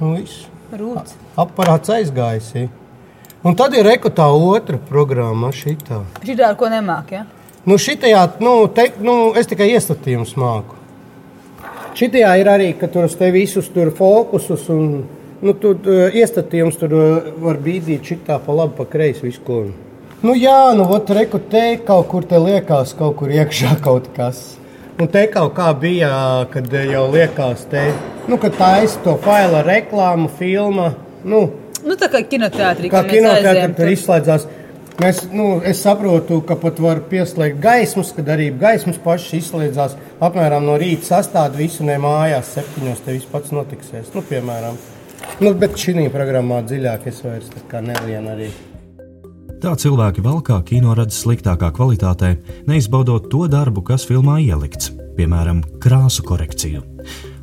Viss. 0.00 0.46
Aparāts 1.38 1.92
aizgājis. 1.94 2.52
Un 3.46 3.54
tad 3.54 3.76
ir 3.78 3.86
rekutā 3.86 4.26
otra 4.32 4.78
programma, 4.88 5.52
šī 5.54 5.76
tā. 5.86 6.00
Šī 6.24 6.34
tā, 6.34 6.50
ar 6.50 6.56
ko 6.58 6.70
nemāk, 6.72 7.12
ja? 7.14 7.26
Nu, 7.66 7.74
šitajā, 7.82 8.20
nu, 8.46 8.68
te, 8.70 8.92
nu, 9.02 9.32
es 9.34 9.48
tikai 9.50 9.72
iestatījums 9.74 10.36
māku. 10.38 10.76
Šitajā 11.98 12.34
ir 12.38 12.50
arī, 12.52 12.68
ka 12.78 12.86
tur 12.92 13.08
uz 13.08 13.16
te 13.18 13.32
visus 13.34 13.66
tur 13.74 13.90
fokusus 13.96 14.68
un 14.70 14.84
nu, 15.42 15.54
tur 15.58 15.80
iestatījums 16.14 16.78
tur 16.78 16.94
var 17.42 17.58
bīdīt 17.64 18.06
šitā 18.12 18.36
pa 18.44 18.54
labi, 18.54 18.76
pa 18.76 18.86
kreisi 18.92 19.26
visu 19.26 19.42
ko. 19.46 19.64
Nu, 20.22 20.36
jā, 20.38 20.76
nu, 20.78 20.86
ot, 20.94 21.10
reku 21.16 21.40
te 21.50 21.64
kaut 21.86 22.06
kur 22.12 22.28
te 22.28 22.38
liekas 22.40 22.94
kaut 22.98 23.18
kur 23.18 23.34
iekšā 23.34 23.74
kaut 23.86 24.12
kas. 24.14 24.44
Un 25.02 25.10
te 25.12 25.26
kaut 25.32 25.56
kā 25.56 25.72
bija, 25.76 26.10
kad 26.52 26.70
jau 26.70 27.02
liekas, 27.12 27.66
te, 27.72 27.82
nu, 28.30 28.38
ka 28.40 28.52
taisa 28.54 29.02
to 29.04 29.16
faila 29.26 29.64
reklāmu, 29.66 30.30
filma. 30.38 30.92
Nu, 31.26 31.42
nu, 31.82 31.98
tā 31.98 32.08
kā 32.14 32.22
kinoteātrī. 32.30 32.92
Kā 32.94 33.02
kinoteātrī 33.10 33.74
tur 33.76 33.92
izslēdzās. 33.92 34.46
Mēs, 34.96 35.26
nu, 35.28 35.58
es 35.60 35.82
saprotu, 35.84 36.38
ka 36.48 36.56
pat 36.56 36.78
var 36.80 37.02
pieslēgt 37.10 37.58
gaismas, 37.60 38.14
kad 38.16 38.30
arī 38.32 38.46
gaismas 38.56 38.96
pašas 39.04 39.34
izslēdzās. 39.42 39.96
Apmēram 40.24 40.64
no 40.64 40.78
rīta 40.80 41.04
sastāvdaļa 41.10 41.60
visu 41.60 41.84
ne 41.84 41.98
mājās, 42.00 42.54
septiņos 42.54 43.04
te 43.04 43.18
viss 43.18 43.28
pats 43.28 43.52
notiksies. 43.52 44.08
Nu, 44.16 44.24
piemēram, 44.24 44.80
nu, 45.44 45.52
bet 45.60 45.76
šī 45.76 46.08
programmā 46.14 46.62
dziļāk 46.64 47.06
es 47.12 47.20
vairs 47.26 47.52
nelienu 47.76 48.32
arī. 48.32 48.50
Tā 49.60 49.76
cilvēki 49.76 50.24
valkā 50.24 50.62
kino 50.64 50.96
redz 50.96 51.20
sliktākā 51.20 51.70
kvalitātē, 51.76 52.34
neizbaudot 52.68 53.28
to 53.32 53.44
darbu, 53.52 53.84
kas 53.84 54.08
filmā 54.08 54.40
ielikts, 54.48 54.94
piemēram, 55.16 55.64
krāsu 55.80 56.24
korekciju 56.24 56.84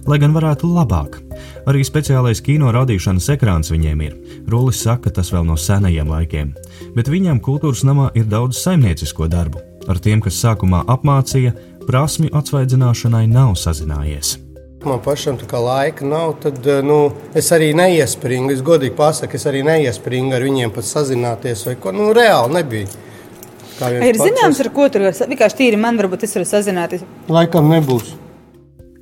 lai 0.10 0.20
gan 0.20 0.34
varētu 0.36 0.68
labāk. 0.68 1.20
Arī 1.64 1.84
speciālais 1.88 2.42
kino 2.44 2.72
radīšanas 2.76 3.30
ekrāns 3.38 3.72
viņiem 3.72 4.02
ir. 4.04 4.16
Rullis 4.52 4.82
saka, 4.84 5.12
tas 5.16 5.32
vēl 5.32 5.46
no 5.48 5.56
senajiem 5.56 6.10
laikiem, 6.12 6.50
bet 6.96 7.12
viņam 7.12 7.40
kultūras 7.44 7.86
namā 7.88 8.10
ir 8.20 8.28
daudz 8.28 8.60
saimniecisko 8.60 9.30
darbu. 9.32 9.62
Ar 9.88 10.00
tiem, 10.00 10.20
kas 10.24 10.40
sākumā 10.44 10.84
apmācīja, 10.92 11.54
prasmju 11.88 12.34
atsvaidzināšanai 12.36 13.28
nav 13.32 13.56
sazinājies. 13.60 14.38
Man 14.84 15.00
pašam 15.04 15.38
tā 15.40 15.48
kā 15.48 15.62
laika 15.64 16.04
nav, 16.04 16.34
tad 16.44 16.66
nu, 16.84 16.98
es 17.40 17.48
arī 17.56 17.70
neiespringu. 17.80 18.52
Es 18.52 18.64
godīgi 18.66 18.96
pasaku, 18.98 19.40
es 19.40 19.48
arī 19.48 19.62
neiespringu 19.64 20.36
ar 20.36 20.44
viņiem 20.44 20.74
pat 20.76 20.88
sazināties, 20.88 21.64
vai 21.70 21.78
ko 21.80 21.96
nu, 21.96 22.10
reāli 22.16 22.58
nebija. 22.58 22.92
Ir 24.04 24.20
zināms, 24.20 24.60
ar 24.60 24.70
ko 24.76 24.90
tur 24.92 25.08
vienkārši 25.08 25.60
tīri 25.62 25.80
man 25.80 25.96
varbūt 26.00 26.28
es 26.28 26.36
varu 26.36 26.48
sazināties. 26.48 27.08
Laikam 27.32 27.72
nebūs. 27.72 28.12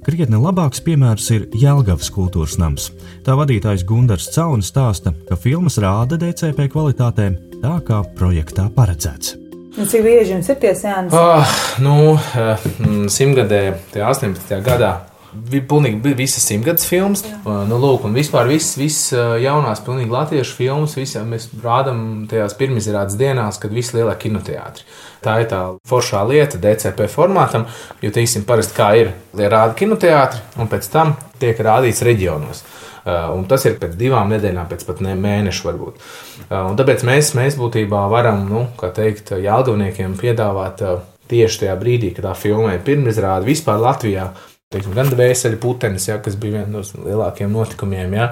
Krietni 0.01 0.39
labāks 0.41 0.81
piemērs 0.81 1.27
ir 1.35 1.43
Jēlgavas 1.53 2.09
kultūras 2.13 2.57
nams. 2.57 2.87
Tā 3.25 3.35
vadītājs 3.37 3.83
Gunārs 3.85 4.31
Caunis 4.33 4.71
stāsta, 4.73 5.13
ka 5.27 5.37
filmas 5.37 5.77
rāda 5.81 6.17
DCP 6.17 6.65
kvalitātē 6.73 7.27
tā, 7.61 7.75
kā 7.85 8.01
projektā 8.17 8.65
paredzēts. 8.73 9.35
Un 9.77 9.87
cik 9.87 10.01
bieži 10.03 10.33
jums 10.33 10.49
ir 10.51 10.57
tie 10.63 10.73
sēnes? 10.75 11.13
Oh, 11.13 11.53
nu, 11.85 12.17
eh, 12.17 12.65
simtgadē, 13.13 13.61
18. 13.93 14.59
gadā 14.65 14.95
bija 15.33 15.63
pilnīgi 15.69 16.13
visas 16.17 16.45
simtgadus 16.47 16.87
filmas. 16.89 17.23
Uh, 17.41 17.61
nu, 17.69 17.77
lūk, 17.81 18.05
un 18.07 18.17
vispār 18.17 18.49
visas 18.51 18.75
vis, 18.79 18.99
jaunās, 19.43 19.83
pilnīgi 19.85 20.11
latviešu 20.11 20.57
filmas, 20.57 20.97
visām 20.99 21.31
mēs 21.33 21.49
rādām 21.63 22.27
tajās 22.31 22.57
pirmizrādes 22.59 23.17
dienās, 23.19 23.59
kad 23.61 23.73
visi 23.75 23.97
lielie 23.97 24.15
kinoteātri. 24.19 24.85
Tā 25.21 25.37
ir 25.43 25.49
tā 25.51 25.61
foršā 25.87 26.23
lieta 26.29 26.59
DCP 26.61 27.07
formātam, 27.11 27.67
jo, 28.01 28.11
teiksim, 28.13 28.45
parasti 28.47 28.77
kā 28.77 28.91
ir, 28.97 29.13
rāda 29.37 29.75
kinoteātri, 29.77 30.41
un 30.61 30.71
pēc 30.71 30.89
tam 30.93 31.15
tiek 31.41 31.59
rādīts 31.61 32.03
reģionos. 32.05 32.63
Uh, 33.01 33.31
un 33.33 33.47
tas 33.49 33.63
ir 33.65 33.79
pēc 33.81 33.95
divām 33.97 34.29
nedēļām, 34.29 34.67
pēc 34.69 34.83
pat 34.85 34.99
ne 35.01 35.15
mēneša 35.17 35.65
varbūt. 35.65 36.03
Uh, 36.43 36.67
un 36.69 36.75
tāpēc 36.77 37.01
mēs, 37.07 37.31
mēs 37.37 37.57
būtībā 37.57 38.03
varam, 38.11 38.43
nu, 38.49 38.67
kā 38.77 38.91
teikt, 38.93 39.33
jālgavniekiem 39.41 40.13
piedāvāt 40.19 40.83
tieši 41.31 41.63
tajā 41.63 41.75
brīdī, 41.79 42.11
kad 42.13 42.27
tā 42.27 42.35
filma 42.37 42.75
ir 42.75 42.83
pirmizrāde 42.85 43.47
vispār 43.47 43.81
Latvijā 43.81 44.27
teiksim, 44.71 44.95
gan 44.95 45.11
dvēseli 45.11 45.59
putenis, 45.61 46.07
ja, 46.07 46.17
kas 46.23 46.37
bija 46.39 46.61
viens 46.61 46.93
no 46.95 47.05
lielākajiem 47.05 47.51
notikumiem, 47.51 48.15
ja, 48.15 48.31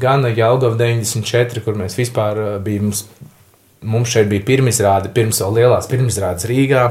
gan 0.00 0.26
Jālgava 0.28 0.76
94, 0.76 1.64
kur 1.64 1.78
mēs 1.80 1.98
vispār 1.98 2.44
uh, 2.44 2.54
bijām. 2.62 2.88
Mums, 2.88 3.04
mums 3.88 4.10
šeit 4.10 4.26
bija 4.30 4.42
pirmizrāde, 4.46 5.10
pirms 5.14 5.38
vēl 5.42 5.60
lielās 5.60 5.86
pirmizrādes 5.90 6.48
Rīgā. 6.50 6.86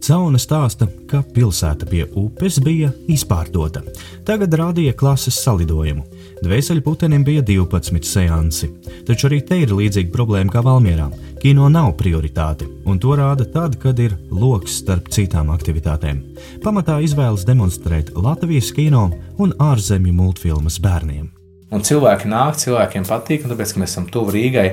Cauna 0.00 0.40
stāsta, 0.40 0.88
ka 1.10 1.20
pilsēta 1.34 1.86
pie 1.88 2.06
upes 2.16 2.56
bija 2.64 2.88
izpārdota. 3.12 3.82
Tagad 4.26 4.56
rādīja 4.56 4.96
klases 4.96 5.36
salidojumu. 5.44 6.06
Dvēseli 6.40 6.80
putenim 6.80 7.20
bija 7.24 7.42
12 7.44 8.06
seansi, 8.08 8.70
taču 9.04 9.26
arī 9.28 9.42
te 9.44 9.58
ir 9.60 9.74
līdzīga 9.76 10.08
problēma 10.14 10.54
kā 10.54 10.62
Valmjerā. 10.64 11.10
Kino 11.40 11.68
nav 11.72 11.90
prioritāte, 12.00 12.64
un 12.88 12.96
to 13.00 13.12
rāda 13.16 13.44
tad, 13.44 13.76
kad 13.80 14.00
ir 14.00 14.14
lokus 14.32 14.78
starp 14.80 15.10
citām 15.12 15.52
aktivitātēm. 15.52 16.22
Pamatā 16.64 16.96
izvēlas 17.04 17.44
demonstrēt 17.48 18.14
Latvijas 18.16 18.72
kino 18.76 19.10
un 19.36 19.52
ārzemju 19.60 20.16
multfilmas 20.16 20.80
bērniem. 20.80 21.28
Un 21.76 21.84
cilvēki 21.84 22.32
nāk, 22.32 22.56
cilvēkiem 22.64 23.04
patīk, 23.08 23.44
un 23.44 23.52
tāpēc, 23.52 23.74
ka 23.74 23.84
mēs 23.84 23.92
esam 23.92 24.08
tuvu 24.08 24.32
Rīgai, 24.34 24.66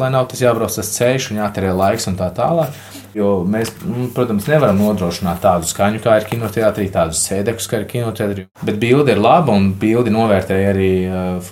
lai 0.00 0.10
nav 0.12 0.28
tas 0.30 0.42
jābrauc 0.42 0.74
tas 0.76 0.90
ceļš 0.96 1.30
un 1.32 1.40
jāterē 1.42 1.72
laiks 1.76 2.08
un 2.10 2.18
tā 2.18 2.28
tālāk. 2.34 2.74
Jo 3.12 3.42
mēs, 3.44 3.74
nu, 3.84 4.06
protams, 4.16 4.46
nevaram 4.48 4.78
nodrošināt 4.80 5.42
tādu 5.44 5.68
skaņu, 5.68 6.00
kā 6.00 6.16
ir 6.16 6.28
kinoteātrī, 6.30 6.86
tādus 6.94 7.20
sēdekus, 7.26 7.68
kā 7.68 7.82
ir 7.82 7.88
kinoteātrī. 7.90 8.46
Bet 8.64 8.78
bilde 8.80 9.12
ir 9.12 9.20
laba 9.20 9.52
un 9.52 9.74
bildi 9.76 10.14
novērtēja 10.14 10.70
arī 10.72 10.92
uh, 11.08 11.50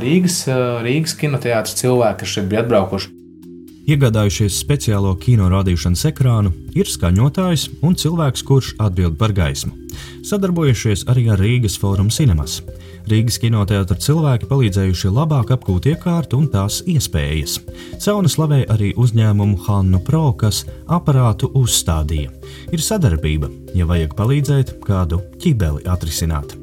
Rīgas, 0.00 0.38
uh, 0.48 0.78
Rīgas 0.84 1.18
kinoteātris 1.20 1.76
cilvēki, 1.82 2.22
kas 2.22 2.38
šeit 2.38 2.48
bija 2.48 2.64
atbraukuši. 2.64 3.18
Iegādājušies 3.92 4.60
speciālo 4.62 5.10
kino 5.18 5.48
rādīšanas 5.50 6.06
ekrānu, 6.12 6.52
ir 6.78 6.86
skaņotājs 6.86 7.66
un 7.82 7.96
cilvēks, 7.98 8.44
kurš 8.46 8.76
atbild 8.80 9.16
par 9.18 9.34
gaismu. 9.34 9.74
Sadarbojušies 10.24 11.08
arī 11.10 11.26
ar 11.34 11.42
Rīgas 11.42 11.76
Forum 11.82 12.08
Cinemas. 12.14 12.60
Rīgas 13.10 13.38
kinoteātra 13.42 13.96
cilvēki 13.98 14.48
palīdzējuši 14.50 15.10
labāk 15.12 15.50
apgūt 15.56 15.88
iekārtu 15.92 16.38
un 16.42 16.46
tās 16.52 16.80
iespējas. 16.88 17.58
Cauna 18.04 18.30
slavē 18.30 18.62
arī 18.72 18.92
uzņēmumu 18.98 19.58
Hannu 19.66 20.02
Pro, 20.06 20.28
kas 20.38 20.62
aparātu 20.86 21.50
uzstādīja. 21.58 22.30
Ir 22.72 22.84
sadarbība, 22.84 23.50
ja 23.74 23.88
vajag 23.90 24.14
palīdzēt 24.18 24.78
kādu 24.86 25.22
ķibeli 25.42 25.86
atrisināt. 25.90 26.56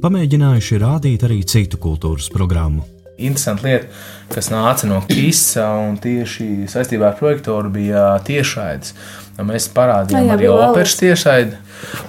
Pamēģinājuši 0.00 0.80
rādīt 0.80 1.26
arī 1.28 1.42
citu 1.44 1.80
kultūras 1.82 2.30
programmu 2.32 2.86
interesanta 3.20 3.66
lieta, 3.68 3.88
kas 4.32 4.50
nāca 4.52 4.88
no 4.88 5.00
KISA 5.08 5.66
un 5.84 5.98
tieši 6.00 6.68
saistībā 6.70 7.10
ar 7.10 7.18
projektoru 7.18 7.72
bija 7.72 8.04
tiešraides. 8.26 8.94
Mēs 9.46 9.68
parādījām 9.74 10.24
Jā, 10.24 10.28
jā, 10.28 10.36
arī 10.36 10.48
operas 10.52 10.94
tiešraidi, 11.00 11.58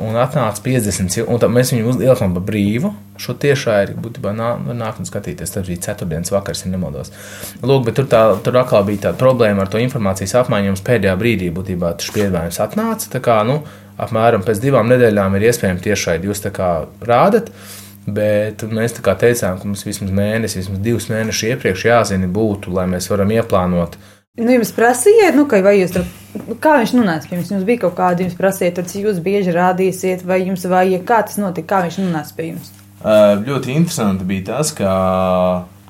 un 0.03 0.17
atnāca 0.19 0.63
50 0.65 1.13
cilvēku, 1.13 1.31
un 1.31 1.41
tad 1.41 1.53
mēs 1.53 1.71
viņu 1.73 1.95
ielikām 2.03 2.35
pa 2.35 2.43
brīvu. 2.47 2.91
Šo 3.21 3.35
tiešraidi 3.37 3.95
būtībā 4.01 4.33
nā, 4.35 4.53
var 4.65 4.77
nākt 4.77 5.03
un 5.03 5.09
skatīties. 5.09 5.53
Tas 5.53 5.67
bija 5.67 5.83
ceturtdienas 5.85 6.33
vakars, 6.33 6.63
ja 6.65 6.71
nemaldos. 6.71 7.13
Lūk, 7.61 7.85
bet 7.87 7.99
tur, 7.99 8.07
tā, 8.09 8.23
tur 8.43 8.57
atkal 8.61 8.85
bija 8.87 9.07
tā 9.07 9.13
problēma 9.17 9.65
ar 9.65 9.71
to 9.71 9.81
informācijas 9.81 10.33
apmaiņu. 10.41 10.73
Mums 10.73 10.85
pēdējā 10.87 11.13
brīdī 11.19 11.51
būtībā 11.53 11.93
tas 12.01 12.09
piedāvājums 12.15 12.61
atnāca. 12.65 13.11
Tā 13.13 13.21
kā, 13.23 13.37
nu, 13.47 13.61
apmēram 14.01 14.45
pēc 14.47 14.63
divām 14.63 14.89
nedēļām 14.91 15.37
ir 15.37 15.47
iespējams 15.51 15.85
tiešraidi 15.85 16.31
jūs 16.31 16.43
tā 16.47 16.53
kā 16.55 16.71
rādat. 17.05 17.53
Bet 18.01 18.63
mēs 18.65 18.97
teicām, 18.97 19.59
ka 19.59 19.67
mums 19.67 19.85
vismaz 19.85 20.09
mēnesis, 20.09 20.63
vismaz 20.63 20.81
divus 20.81 21.05
mēnešus 21.11 21.51
iepriekš 21.51 21.85
jāzina 21.85 22.29
būtu, 22.33 22.73
lai 22.73 22.87
mēs 22.89 23.11
varam 23.11 23.29
ieplānot 23.35 23.99
Nu, 24.39 24.47
jums 24.47 24.69
prasīja, 24.71 25.33
nu, 25.35 25.43
vai 25.43 25.73
jūs 25.75 25.91
tur, 25.91 26.05
nu, 26.39 26.55
kā 26.63 26.77
viņš 26.79 26.93
nonāca 26.95 27.27
pie 27.27 27.35
jums? 27.35 27.49
Jums 27.51 27.65
bija 27.67 27.81
kaut 27.81 27.97
kāda, 27.97 28.23
jums 28.23 28.37
prasīja, 28.37 28.71
tur, 28.77 28.85
jūs 28.87 29.17
bieži 29.25 29.51
rādīsiet, 29.51 30.23
vai 30.23 30.37
jums 30.45 30.63
vajag, 30.71 31.03
kā 31.09 31.17
tas 31.27 31.35
notika, 31.35 31.67
kā 31.73 31.79
viņš 31.83 31.97
nonāca 31.99 32.37
pie 32.37 32.45
jums? 32.53 32.69
Uh, 33.01 33.33
ļoti 33.43 33.75
interesanti 33.75 34.29
bija 34.29 34.45
tas, 34.53 34.71
ka 34.77 34.93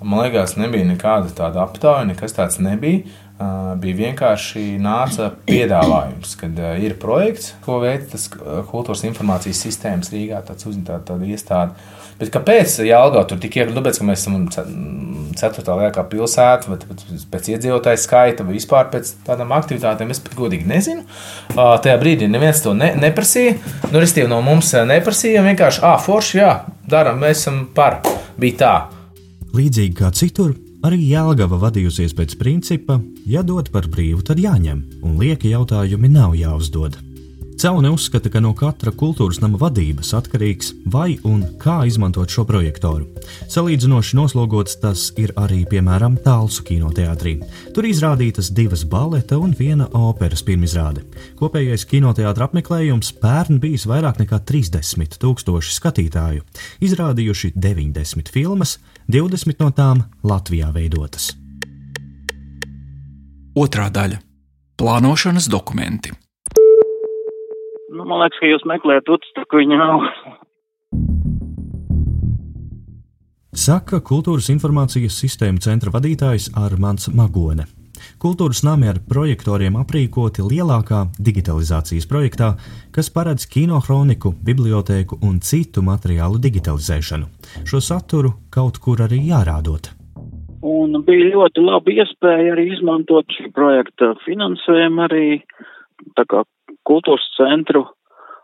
man 0.01 0.23
liekas, 0.23 0.55
nebija 0.57 0.89
nekāda 0.89 1.29
tāda 1.37 1.61
aptauja, 1.67 2.07
nekas 2.09 2.33
tāds 2.33 2.57
nebija. 2.65 3.05
Uh, 3.37 3.75
bija 3.81 3.99
vienkārši 4.07 4.65
nāca 4.81 5.29
piedāvājums, 5.45 6.33
kad 6.41 6.57
uh, 6.65 6.73
ir 6.81 6.97
projekts, 7.01 7.53
ko 7.61 7.77
veids 7.85 8.09
tas 8.15 8.25
kultūras 8.73 9.05
informācijas 9.05 9.61
sistēmas 9.67 10.09
Rīgā, 10.13 10.41
tāds 10.49 10.65
uzņemta 10.65 10.97
tāda 11.13 11.29
iestāde. 11.29 11.77
Bet 12.21 12.29
kāpēc 12.29 12.75
Jālgā 12.85 13.23
tur 13.25 13.39
tik 13.41 13.55
iekļūt? 13.57 13.77
Tāpēc, 13.79 13.97
ka 13.97 14.05
mēs 14.05 14.21
esam 14.21 14.43
ceturtā 15.37 15.73
lielākā 15.79 16.03
pilsēta, 16.11 16.69
vai 16.69 16.77
pēc 17.33 17.49
iedzīvotāju 17.55 18.01
skaita, 18.03 18.45
vai 18.45 18.57
vispār 18.59 18.91
pēc 18.93 19.13
tādām 19.25 19.53
aktivitātēm, 19.55 20.13
es 20.13 20.21
godīgi 20.37 20.69
nezinu. 20.69 21.05
Uh, 21.55 21.75
tajā 21.81 21.97
brīdī 22.01 22.29
neviens 22.29 22.61
to 22.61 22.75
ne, 22.77 22.91
neprasīja. 22.99 23.57
Nu, 23.89 23.97
restīvi 23.97 24.29
no 24.29 24.41
mums 24.45 24.73
neprasīja. 24.87 25.41
Vienkārši, 25.49 25.83
ah, 25.87 25.97
forši, 26.01 26.37
jā, 26.37 26.51
darām, 26.91 27.21
mēs 27.25 27.41
esam 27.41 27.63
par. 27.75 28.01
Bija 28.41 28.59
tā. 28.61 28.73
Līdzīgi 29.57 29.97
kā 29.97 30.13
citur, 30.15 30.53
arī 30.85 31.01
Jālgava 31.09 31.59
vadījusies 31.65 32.13
pēc 32.17 32.37
principa, 32.39 33.01
ja 33.27 33.41
dod 33.45 33.73
par 33.73 33.89
brīvu, 33.91 34.21
tad 34.29 34.39
jāņem, 34.41 34.83
un 35.01 35.17
lieki 35.21 35.55
jautājumi 35.55 36.13
nav 36.13 36.37
jāuzdod. 36.37 37.01
Celni 37.61 37.89
uzskata, 37.93 38.25
ka 38.33 38.39
no 38.41 38.55
katra 38.57 38.89
kultūras 38.97 39.37
nama 39.37 39.59
vadības 39.61 40.15
atkarīgs, 40.17 40.71
vai 40.89 41.19
un 41.29 41.43
kā 41.61 41.83
izmantot 41.85 42.31
šo 42.33 42.41
projektoru. 42.49 43.03
Salīdzinoši 43.53 44.15
noslogots 44.17 44.79
tas 44.81 45.03
ir 45.21 45.29
arī, 45.37 45.59
piemēram, 45.69 46.15
Tālsu 46.25 46.65
kinoteātrī. 46.65 47.35
Tur 47.75 47.85
izrādītas 47.85 48.49
divas 48.57 48.81
baleta 48.81 49.37
un 49.37 49.53
viena 49.59 49.85
operas 49.93 50.41
pirmizrāde. 50.47 51.03
Kopējais 51.37 51.85
kinoteātra 51.91 52.47
apmeklējums 52.49 53.13
pērn 53.21 53.61
bijis 53.61 53.85
vairāk 53.91 54.23
nekā 54.23 54.41
30 54.41 55.21
tūkstoši 55.21 55.77
skatītāju, 55.77 56.41
izrādījuši 56.81 57.53
90 57.53 58.33
filmas, 58.33 58.79
20 59.05 59.61
no 59.61 59.69
tām 59.69 60.01
Latvijā 60.25 60.73
veidotas. 60.73 61.35
Otra 63.53 63.91
daļa- 63.93 64.17
plānošanas 64.81 65.45
dokumenti. 65.45 66.17
Nu, 67.91 68.05
man 68.07 68.21
liekas, 68.21 68.39
ka 68.39 68.47
jūs 68.47 68.63
meklējat 68.71 69.09
utstu, 69.11 69.43
ka 69.51 69.59
viņa 69.59 69.77
nav. 69.81 70.05
Saka 73.51 73.99
Kultūras 73.99 74.47
informācijas 74.53 75.17
sistēmu 75.19 75.59
centra 75.59 75.91
vadītājs 75.91 76.53
Armāns 76.55 77.09
Magone. 77.11 77.65
Kultūras 78.21 78.61
nami 78.63 78.87
ar 78.87 79.01
projektoriem 79.09 79.75
aprīkoti 79.81 80.45
lielākā 80.45 81.01
digitalizācijas 81.19 82.07
projektā, 82.07 82.53
kas 82.95 83.11
paredz 83.11 83.43
kinohroniku, 83.51 84.31
bibliotēku 84.39 85.19
un 85.27 85.41
citu 85.43 85.83
materiālu 85.83 86.39
digitalizēšanu. 86.41 87.27
Šo 87.67 87.83
saturu 87.83 88.31
kaut 88.55 88.79
kur 88.79 89.03
arī 89.03 89.19
jārādot. 89.27 89.91
Un 90.63 90.95
bija 91.03 91.27
ļoti 91.35 91.67
laba 91.67 91.91
iespēja 91.91 92.55
arī 92.55 92.69
izmantot 92.77 93.27
šī 93.35 93.51
projekta 93.51 94.13
finansējumu 94.23 95.07
arī 95.09 95.25
tā 96.15 96.25
kā 96.29 96.45
kultūras 96.91 97.27
centru 97.37 97.85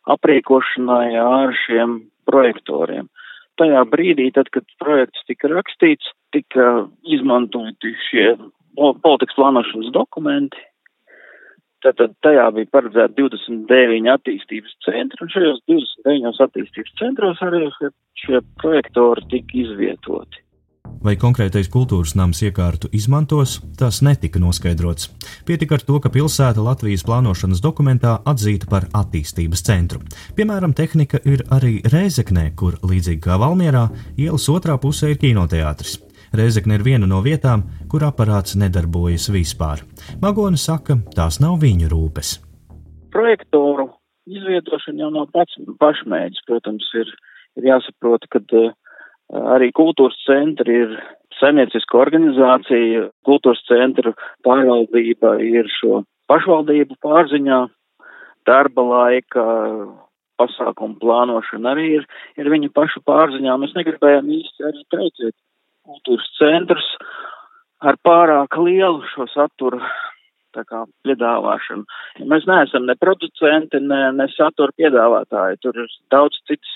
aprīkošanai 0.07 1.17
ar 1.19 1.55
šiem 1.65 1.99
projektoriem. 2.29 3.09
Tajā 3.57 3.81
brīdī, 3.89 4.29
tad, 4.35 4.51
kad 4.53 4.65
projekts 4.81 5.25
tika 5.27 5.49
rakstīts, 5.51 6.11
tika 6.35 6.87
izmantoti 7.09 7.95
šie 8.07 8.27
politikas 8.77 9.37
plānošanas 9.37 9.93
dokumenti. 9.95 10.61
Tātad 11.85 12.15
tajā 12.25 12.47
bija 12.55 12.69
paredzēta 12.73 13.13
29 13.17 14.09
attīstības 14.13 14.73
centri, 14.85 15.21
un 15.21 15.31
šajos 15.33 15.61
29 15.69 16.41
attīstības 16.47 16.95
centros 17.01 17.41
arī 17.45 17.67
šie 18.17 18.41
projektori 18.61 19.25
tika 19.33 19.59
izvietoti. 19.61 20.46
Vai 21.03 21.13
konkrētais 21.19 21.69
kultūras 21.71 22.15
nams 22.17 22.41
iekārtu 22.43 22.89
izmantos, 22.95 23.59
tas 23.79 24.01
netika 24.05 24.41
noskaidrots. 24.41 25.11
Pietika 25.47 25.77
ar 25.77 25.83
to, 25.87 25.99
ka 26.03 26.11
pilsēta 26.13 26.63
Latvijas 26.63 27.05
plānošanas 27.07 27.61
dokumentā 27.63 28.17
atzīta 28.27 28.69
par 28.71 28.87
attīstības 28.97 29.63
centru. 29.67 30.01
Piemēram, 30.35 30.73
tehnika 30.77 31.21
ir 31.23 31.45
arī 31.53 31.77
Rēzeknē, 31.85 32.49
kur 32.59 32.79
līdzīgi 32.81 33.21
kā 33.23 33.37
Valmierā, 33.39 33.87
ielas 34.17 34.49
otrā 34.51 34.75
pusē 34.81 35.13
ir 35.13 35.21
kinoteātris. 35.21 35.99
Rēzekne 36.35 36.75
ir 36.75 36.83
viena 36.83 37.07
no 37.07 37.21
vietām, 37.23 37.63
kur 37.91 38.03
aparāts 38.07 38.57
nedarbojas 38.59 39.29
vispār. 39.31 39.85
Magona 40.21 40.59
saka, 40.59 40.99
tās 41.15 41.39
nav 41.43 41.61
viņu 41.61 41.91
rūpes. 41.93 42.33
Projektoru 43.15 43.87
izvietošana 44.27 45.05
jau 45.05 45.13
nav 45.13 45.29
pats 45.35 45.55
pašmērķis. 45.79 46.43
Protams, 46.49 46.89
ir, 46.99 47.13
ir 47.59 47.69
jāsaprot, 47.69 48.27
ka 48.33 48.41
uh, 48.43 48.75
Arī 49.27 49.71
kultūras 49.75 50.15
centri 50.23 50.75
ir 50.85 50.93
saimnieciska 51.39 51.99
organizācija, 51.99 53.07
kultūras 53.27 53.63
centra 53.67 54.13
pārvaldība 54.47 55.35
ir 55.43 55.67
šo 55.79 56.03
pašvaldību 56.31 56.95
pārziņā, 57.03 57.59
darba 58.47 58.85
laika 58.87 59.43
pasākumu 60.39 60.99
plānošana 61.01 61.73
arī 61.73 61.87
ir, 61.99 62.05
ir 62.39 62.49
viņa 62.53 62.71
pašu 62.75 63.01
pārziņā. 63.07 63.55
Mēs 63.59 63.75
negribējām 63.77 64.29
īsti 64.37 64.67
arī 64.69 64.83
traucēt 64.93 65.35
kultūras 65.87 66.29
centrus 66.37 66.87
ar 67.83 67.97
pārāk 68.05 68.57
lielu 68.61 69.03
šo 69.13 69.27
saturu 69.33 69.81
tā 70.55 70.63
kā 70.65 70.83
piedāvāšanu. 71.05 71.85
Ja 72.21 72.29
mēs 72.31 72.47
neesam 72.49 72.87
ne 72.87 72.95
producenti, 72.99 73.81
ne, 73.83 73.99
ne 74.15 74.27
satura 74.33 74.73
piedāvātāji. 74.79 75.59
Tur 75.61 75.83
ir 75.83 75.91
daudz 76.13 76.39
citas 76.49 76.73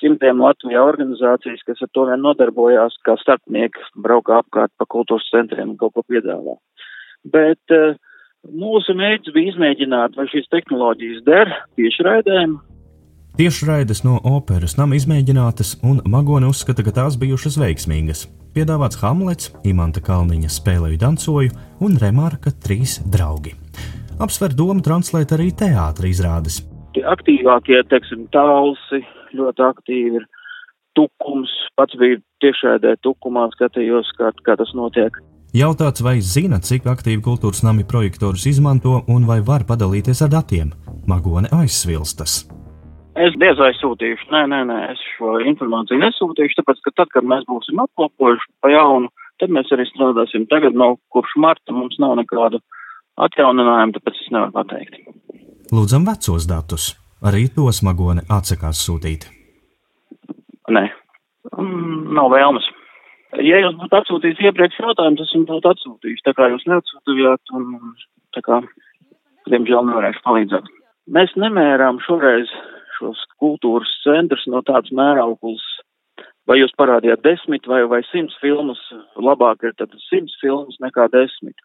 simtiem 0.00 0.40
Latvijā 0.42 0.82
organizācijas, 0.84 1.64
kas 1.66 1.82
ar 1.84 1.90
to 1.94 2.06
vien 2.10 2.22
nodarbojās, 2.24 2.98
kā 3.06 3.16
starpnieki 3.20 3.82
brauka 4.04 4.40
apkārt 4.42 4.72
pa 4.78 4.88
kultūras 4.88 5.26
centriem 5.32 5.74
un 5.74 5.80
kaut 5.80 5.96
ko 5.96 6.04
piedāvā. 6.06 6.56
Bet 7.26 7.74
uh, 7.74 7.98
mūsu 8.46 8.94
mērķis 8.96 9.34
bija 9.34 9.54
izmēģināt, 9.54 10.16
vai 10.16 10.28
šīs 10.32 10.48
tehnoloģijas 10.52 11.26
der 11.26 11.52
tiešraidēm. 11.78 12.58
Tiešraides 13.36 14.00
no 14.06 14.16
operas 14.24 14.78
nav 14.78 14.94
izmēģinātas, 14.96 15.74
un 15.84 16.00
Magone 16.08 16.48
uzskata, 16.48 16.80
ka 16.86 16.94
tās 17.02 17.18
bijušas 17.20 17.58
veiksmīgas. 17.60 18.24
Piedāvāts 18.56 18.96
Hamlets, 19.02 19.50
Imanta 19.68 20.00
Kalniņa 20.00 20.48
spēlēju 20.54 21.00
dancoju 21.02 21.52
un 21.84 21.98
Remarka 22.00 22.54
trīs 22.64 22.96
draugi. 23.12 23.52
Apsver 24.24 24.56
domu 24.56 24.80
translēt 24.80 25.34
arī 25.36 25.50
teātris 25.52 26.16
izrādes. 26.16 26.62
Tie 26.96 27.04
aktīvākie, 27.04 27.82
teiksim, 27.90 28.24
tālsi, 28.32 29.02
ļoti 29.34 29.64
aktīvi 29.66 30.20
ir 30.20 30.26
tukums. 30.96 31.52
Pats 31.76 31.96
bija 32.00 32.20
tiešādē 32.44 32.96
tukumā, 33.04 33.48
skatījos, 33.54 34.12
kā, 34.18 34.32
kā 34.46 34.56
tas 34.60 34.72
notiek. 34.76 35.16
Jautāts, 35.56 36.02
vai 36.04 36.18
zina, 36.20 36.58
cik 36.60 36.88
aktīvi 36.90 37.22
kultūras 37.24 37.62
nami 37.64 37.86
projektorus 37.88 38.44
izmanto 38.50 38.98
un 39.08 39.24
vai 39.28 39.38
var 39.40 39.64
padalīties 39.68 40.20
ar 40.26 40.32
datiem. 40.34 40.72
Magone 41.08 41.48
aizsvilstas. 41.54 42.42
Es 43.16 43.32
diez 43.40 43.56
vai 43.56 43.70
sūtīšu, 43.78 44.28
nē, 44.34 44.42
nē, 44.52 44.58
nē, 44.68 44.80
es 44.92 45.00
šo 45.14 45.38
informāciju 45.40 46.02
nesūtīšu, 46.02 46.58
tāpēc, 46.58 46.82
ka 46.84 46.92
tad, 47.00 47.12
kad 47.14 47.24
mēs 47.24 47.46
būsim 47.48 47.80
apkopojuši 47.86 48.50
pa 48.60 48.74
jaunu, 48.74 49.08
tad 49.40 49.54
mēs 49.56 49.72
arī 49.72 49.86
strādāsim. 49.88 50.44
Tagad 50.50 50.76
no 50.76 50.98
kopš 51.14 51.32
marta 51.40 51.72
mums 51.72 51.96
nav 52.02 52.18
nekādu 52.20 52.60
atjauninājumu, 53.16 53.96
tāpēc 53.96 54.20
es 54.20 54.30
nevaru 54.34 54.52
pateikt. 54.58 55.00
Lūdzam 55.72 56.04
vecos 56.04 56.44
datus. 56.50 56.92
Arī 57.24 57.46
to 57.48 57.70
smagone 57.72 58.26
atsakās 58.28 58.82
sūtīt. 58.84 59.24
Nē, 60.68 60.82
mm, 61.56 62.12
nav 62.16 62.28
vēlmes. 62.34 62.66
Ja 63.40 63.60
jūs 63.62 63.76
būtu 63.80 63.96
atsūtījis 63.96 64.42
iepriekš 64.48 64.80
jautājumu, 64.82 65.18
tas 65.20 65.32
jums 65.32 65.48
būtu 65.48 65.70
atsūtījis. 65.72 66.24
Tā 66.26 66.34
kā 66.36 66.50
jūs 66.52 66.66
neatsūtījāt, 66.68 67.54
un 67.56 67.94
tā 68.36 68.42
kā, 68.44 68.60
diemžēl, 69.48 69.88
nevarēšu 69.88 70.22
palīdzēt. 70.26 70.68
Mēs 71.16 71.32
nemērām 71.40 72.02
šoreiz 72.04 72.52
šos 72.98 73.24
kultūras 73.40 73.90
centrus 74.04 74.44
no 74.50 74.60
tādas 74.66 74.92
mērauklas, 74.92 75.64
vai 76.48 76.60
jūs 76.60 76.74
parādījāt 76.78 77.24
desmit 77.24 77.66
vai, 77.70 77.82
vai 77.88 78.02
simts 78.10 78.36
filmas, 78.42 78.80
labāk 79.16 79.64
ir 79.64 79.76
tad 79.80 79.92
simts 80.08 80.36
filmas 80.42 80.76
nekā 80.84 81.08
desmit. 81.12 81.56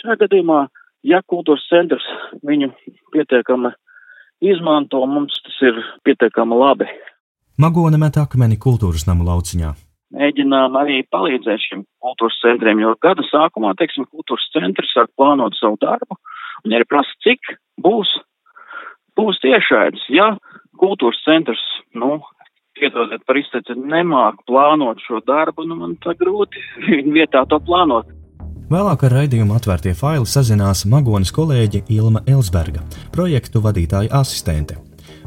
Šajā 0.00 0.18
gadījumā, 0.24 0.66
ja 1.06 1.22
kultūras 1.32 1.64
centrs 1.70 2.04
viņu 2.44 2.72
pietiekami 3.14 3.72
izmanto, 4.44 5.02
mums 5.06 5.36
tas 5.44 5.58
ir 5.66 5.78
pietiekami 6.06 6.58
labi. 6.58 6.88
Magona 7.58 7.98
met 7.98 8.18
akmeni 8.20 8.58
kultūras 8.60 9.06
namu 9.08 9.26
lauciņā. 9.26 9.74
Mēģinām 10.14 10.76
arī 10.80 11.02
palīdzēt 11.12 11.64
šiem 11.66 11.82
kultūras 12.00 12.38
centriem, 12.40 12.80
jo 12.80 12.94
gada 13.02 13.24
sākumā, 13.28 13.74
teiksim, 13.76 14.06
kultūras 14.08 14.46
centrs 14.54 14.94
sāk 14.94 15.10
plānot 15.18 15.58
savu 15.58 15.76
darbu, 15.82 16.16
un 16.64 16.76
arī 16.78 16.86
prasa, 16.88 17.12
cik 17.26 17.52
būs, 17.84 18.14
būs 19.18 19.42
tiešaidas. 19.44 20.06
Ja 20.14 20.30
kultūras 20.80 21.20
centrs, 21.26 21.60
nu, 21.98 22.22
piedodiet 22.78 23.24
par 23.26 23.40
izteici, 23.40 23.76
nemāk 23.76 24.40
plānot 24.48 25.02
šo 25.04 25.20
darbu, 25.26 25.66
nu 25.68 25.76
man 25.82 25.96
tā 26.04 26.14
grūti 26.18 26.62
viņa 26.86 27.14
vietā 27.18 27.44
to 27.50 27.60
plānot. 27.66 28.08
Vēlāk 28.68 29.00
ar 29.06 29.14
raidījumu 29.16 29.54
atvērtie 29.56 29.94
faili 29.96 30.28
sazinās 30.28 30.82
Magonas 30.92 31.30
kolēģe 31.32 31.86
Ilma 31.94 32.20
Elsberga, 32.28 32.82
projektu 33.14 33.62
vadītāja 33.64 34.10
asistente. 34.18 34.76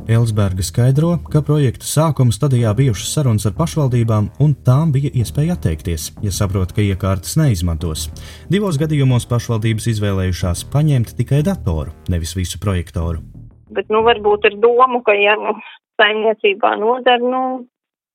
Elsberga 0.05 0.61
skaidro, 0.61 1.15
ka 1.25 1.41
projekta 1.47 1.87
sākuma 1.89 2.35
stadijā 2.35 2.69
bijušas 2.77 3.15
sarunas 3.15 3.47
ar 3.49 3.55
pašvaldībām, 3.57 4.27
un 4.45 4.53
tām 4.67 4.93
bija 4.93 5.09
iespēja 5.23 5.55
atteikties, 5.57 6.11
ja 6.21 6.35
saprot, 6.37 6.75
ka 6.77 6.85
iekārtas 6.85 7.33
neizmantos. 7.41 8.11
Divos 8.53 8.77
gadījumos 8.77 9.25
pašvaldības 9.33 9.89
izvēlējušās 9.95 10.67
paņemt 10.69 11.15
tikai 11.17 11.41
datoru, 11.47 11.97
nevis 12.13 12.35
visu 12.37 12.61
projektoru. 12.61 13.25
Bet, 13.73 13.89
nu, 13.89 14.03
varbūt 14.05 14.51
ar 14.51 14.61
domu, 14.61 15.01
ka, 15.01 15.17
ja 15.17 15.33
nu, 15.41 15.57
saimniecībā 15.97 16.75
nodara, 16.77 17.25
nu, 17.25 17.43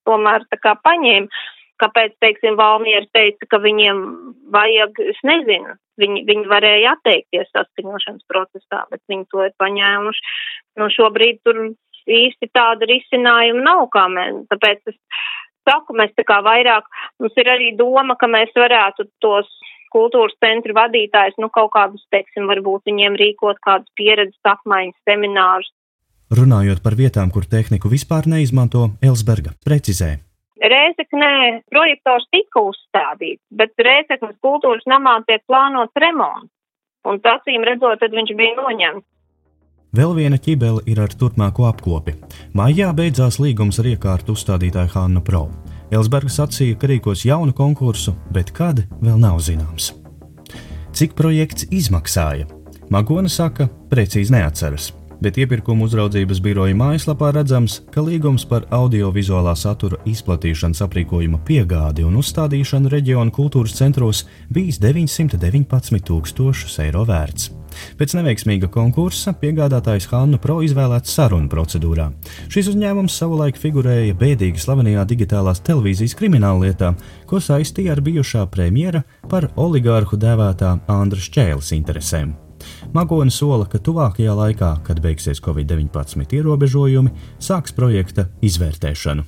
tomēr 0.07 0.47
tā 0.47 0.63
kā 0.63 0.77
paņēma. 0.87 1.43
Kāpēc, 1.81 2.15
teiksim, 2.23 2.57
Valmiera 2.57 3.05
teica, 3.13 3.47
ka 3.51 3.59
viņiem 3.61 3.99
vajag, 4.53 5.01
es 5.13 5.19
nezinu, 5.27 5.75
viņi, 6.01 6.23
viņi 6.29 6.49
varēja 6.49 6.95
atteikties 6.97 7.51
saskaņošanas 7.53 8.25
procesā, 8.31 8.83
bet 8.91 9.01
viņi 9.11 9.27
to 9.33 9.45
ir 9.45 9.53
paņēmuši. 9.61 10.33
Nu, 10.81 10.89
šobrīd 10.93 11.41
tur 11.45 11.61
īsti 12.07 12.49
tāda 12.55 12.87
risinājuma 12.89 13.63
nav, 13.65 13.85
kā 13.93 14.07
mēs, 14.11 14.43
tāpēc 14.53 14.93
es 14.93 14.97
saku, 15.67 15.97
mēs 15.99 16.13
tā 16.17 16.25
kā 16.27 16.39
vairāk, 16.45 16.87
mums 17.21 17.37
ir 17.37 17.51
arī 17.51 17.73
doma, 17.77 18.15
ka 18.19 18.29
mēs 18.31 18.53
varētu 18.55 19.09
tos 19.23 19.49
kultūras 19.93 20.35
centru 20.43 20.75
vadītājs, 20.75 21.37
nu, 21.41 21.51
kaut 21.53 21.71
kādus, 21.75 22.03
teiksim, 22.11 22.47
varbūt 22.49 22.89
viņiem 22.89 23.15
rīkot 23.19 23.59
kādus 23.63 23.91
pieredzes 23.99 24.55
apmaiņas 24.55 24.97
seminārus, 25.07 25.71
Runājot 26.27 26.81
par 26.83 26.97
vietām, 26.99 27.29
kur 27.31 27.45
tehniku 27.47 27.87
vispār 27.87 28.25
neizmanto, 28.27 28.89
Elsberga 28.99 29.53
precizē. 29.63 30.26
Rēzeknē 30.57 31.61
projektors 31.69 32.25
tika 32.33 32.63
uzstādīts, 32.65 33.41
bet 33.53 33.73
Rēzeknes 33.77 34.37
kultūras 34.41 34.87
namā 34.89 35.19
tiek 35.27 35.43
plānots 35.49 35.93
remonts, 36.01 36.49
un 37.05 37.21
acīm 37.21 37.65
redzot, 37.67 37.99
tad 38.01 38.15
viņš 38.15 38.33
bija 38.37 38.57
noņemts. 38.57 39.05
Vēl 39.97 40.13
viena 40.17 40.37
ķibele 40.37 40.83
ir 40.89 40.99
ar 40.99 41.13
turpmāko 41.13 41.69
apkopi. 41.69 42.17
Maijā 42.57 42.89
beidzās 42.93 43.39
līgums 43.39 43.79
ar 43.79 43.87
iekārtu 43.93 44.35
uzstādītāju 44.35 44.93
Hannu 44.93 45.23
Pro. 45.25 45.47
Elsberga 45.93 46.33
sacīja, 46.33 46.75
ka 46.77 46.89
rīkos 46.91 47.23
jaunu 47.25 47.55
konkursu, 47.55 48.17
bet 48.33 48.51
kad 48.51 48.83
vēl 48.99 49.17
nav 49.21 49.39
zināms. 49.39 49.93
Cik 50.97 51.15
projekts 51.15 51.69
izmaksāja? 51.71 52.49
Magona 52.91 53.29
saka, 53.31 53.69
precīzi 53.91 54.33
neatceras 54.35 54.91
bet 55.23 55.37
iepirkuma 55.41 55.85
uzraudzības 55.87 56.41
biroja 56.43 56.75
mājaslapā 56.77 57.31
redzams, 57.35 57.79
ka 57.93 58.03
līgums 58.05 58.45
par 58.49 58.67
audiovizuālā 58.73 59.53
satura 59.57 59.99
izplatīšanas 60.09 60.83
aprīkojuma 60.85 61.41
piegādi 61.47 62.05
un 62.07 62.19
uzstādīšanu 62.21 62.91
reģionu 62.93 63.33
kultūras 63.33 63.77
centros 63.77 64.25
bijis 64.53 64.81
919 64.83 66.03
tūkstošus 66.07 66.79
eiro 66.85 67.05
vērts. 67.07 67.51
Pēc 67.97 68.15
neveiksmīga 68.17 68.69
konkursa 68.73 69.33
piegādātājs 69.37 70.07
Hannu 70.11 70.39
Pro 70.41 70.59
izvēlēts 70.65 71.13
sarunu 71.13 71.49
procedūrā. 71.51 72.09
Šis 72.53 72.71
uzņēmums 72.73 73.19
savulaik 73.21 73.59
figurēja 73.61 74.17
bēdīgi 74.17 74.63
slavenajā 74.63 75.05
digitālās 75.11 75.61
televīzijas 75.67 76.17
krimināllietā, 76.17 76.93
ko 77.29 77.43
saistīja 77.43 77.93
ar 77.97 78.03
bijušā 78.05 78.47
premjera 78.53 79.05
par 79.29 79.51
oligārhu 79.55 80.19
dēvētā 80.19 80.73
Andra 80.97 81.21
Šķēles 81.21 81.73
interesēm. 81.77 82.35
Magoni 82.93 83.31
sola, 83.31 83.65
ka 83.69 83.79
tuvākajā 83.79 84.35
laikā, 84.37 84.73
kad 84.87 85.01
beigsies 85.03 85.41
Covid-19 85.43 86.37
ierobežojumi, 86.39 87.15
sāks 87.39 87.75
projekta 87.75 88.29
izvērtēšanu. 88.41 89.25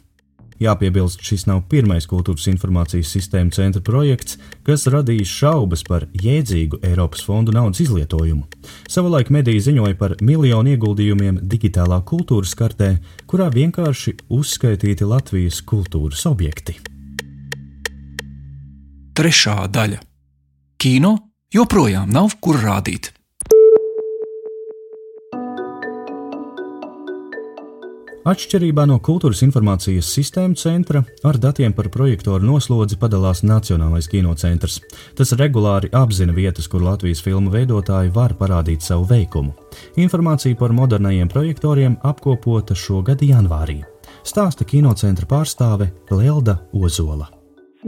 Jāpiebilst, 0.60 1.22
šis 1.24 1.46
nav 1.48 1.62
pirmais 1.72 2.04
kultūras 2.10 2.50
informācijas 2.52 3.14
sistēmu 3.16 3.54
centra 3.56 3.80
projekts, 3.86 4.36
kas 4.68 4.84
radījis 4.92 5.32
šaubas 5.32 5.86
par 5.88 6.10
jēdzīgu 6.20 6.82
Eiropas 6.84 7.24
fondu 7.24 7.54
naudas 7.56 7.80
izlietojumu. 7.86 8.44
Savulaik 8.92 9.32
mediji 9.32 9.64
ziņoja 9.70 9.96
par 10.00 10.18
miljonu 10.20 10.74
ieguldījumiem 10.74 11.40
digitālā 11.48 12.02
kultūras 12.04 12.58
kartē, 12.60 12.98
kurā 13.24 13.48
vienkārši 13.56 14.18
uzskaitīti 14.36 15.08
Latvijas 15.08 15.62
kultūras 15.64 16.26
objekti. 16.28 16.76
Trešā 19.16 19.64
daļa- 19.72 20.04
kino 20.84 21.16
joprojām 21.56 22.12
nav 22.12 22.36
kur 22.44 22.60
rādīt. 22.60 23.14
Atšķirībā 28.30 28.84
no 28.86 29.00
kultūras 29.02 29.40
informācijas 29.42 30.10
sistēmu 30.14 30.58
centra, 30.60 31.00
ar 31.26 31.38
datiem 31.42 31.74
par 31.74 31.88
projektoru 31.90 32.46
noslodzi 32.46 33.00
padalās 33.02 33.40
Nacionālais 33.42 34.06
kinocentrs. 34.12 34.76
Tas 35.18 35.34
regulāri 35.40 35.90
apzina 35.98 36.36
vietas, 36.36 36.68
kur 36.70 36.84
Latvijas 36.86 37.24
filmu 37.26 37.50
veidotāji 37.56 38.14
var 38.14 38.36
parādīt 38.38 38.86
savu 38.86 39.08
veikumu. 39.10 39.56
Informācija 40.04 40.60
par 40.60 40.76
modernajiem 40.78 41.32
projektoriem 41.32 41.98
apkopota 42.06 42.78
šogad 42.78 43.24
janvārī. 43.26 43.80
Stāsta 44.22 44.68
kinocentra 44.68 45.26
pārstāve 45.26 45.90
Lelda 46.14 46.60
Ozola. 46.76 47.32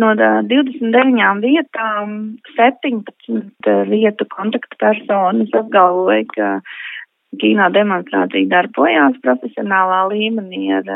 No 0.02 0.16
29 0.16 1.44
vietām 1.44 2.18
17 2.56 3.92
vietu 3.92 4.26
kontaktpersonas 4.32 5.54
apgalvoja, 5.60 6.26
ka 6.34 6.50
kino 7.40 7.68
demonstrācija 7.72 8.50
darbojās 8.52 9.20
profesionālā 9.24 10.02
līmenī 10.12 10.72
ar 10.76 10.90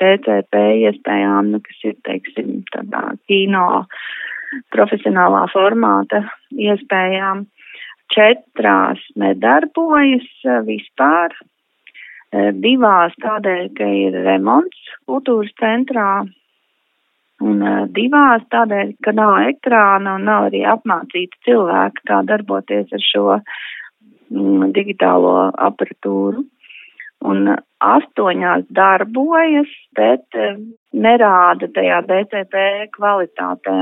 TCP 0.00 0.62
iespējām, 0.88 1.52
nu, 1.54 1.60
kas 1.62 1.84
ir, 1.90 1.94
teiksim, 2.06 2.62
tādā 2.74 3.04
kino 3.30 3.84
profesionālā 4.74 5.44
formāta 5.52 6.24
iespējām. 6.54 7.46
Četrās 8.08 9.02
nedarbojas 9.20 10.26
vispār, 10.66 11.34
divās 12.32 13.14
tādēļ, 13.22 13.68
ka 13.76 13.88
ir 14.02 14.16
remonts 14.24 14.94
kultūras 15.06 15.52
centrā, 15.60 16.24
un 17.44 17.60
divās 17.94 18.46
tādēļ, 18.50 18.94
ka 19.04 19.12
nav 19.14 19.36
ekrāna 19.50 20.16
un 20.18 20.24
nav 20.26 20.48
arī 20.48 20.64
apmācīti 20.66 21.44
cilvēki, 21.46 22.06
kā 22.08 22.22
darboties 22.26 22.96
ar 22.96 23.04
šo 23.04 23.26
digitālo 24.30 25.50
aparatūru. 25.56 26.44
Un 27.28 27.48
astoņās 27.82 28.68
darbojas, 28.70 29.70
bet 29.98 30.38
eh, 30.38 30.58
nerāda 30.94 31.66
tajā 31.74 32.02
DCP 32.06 32.62
kvalitātē. 32.94 33.78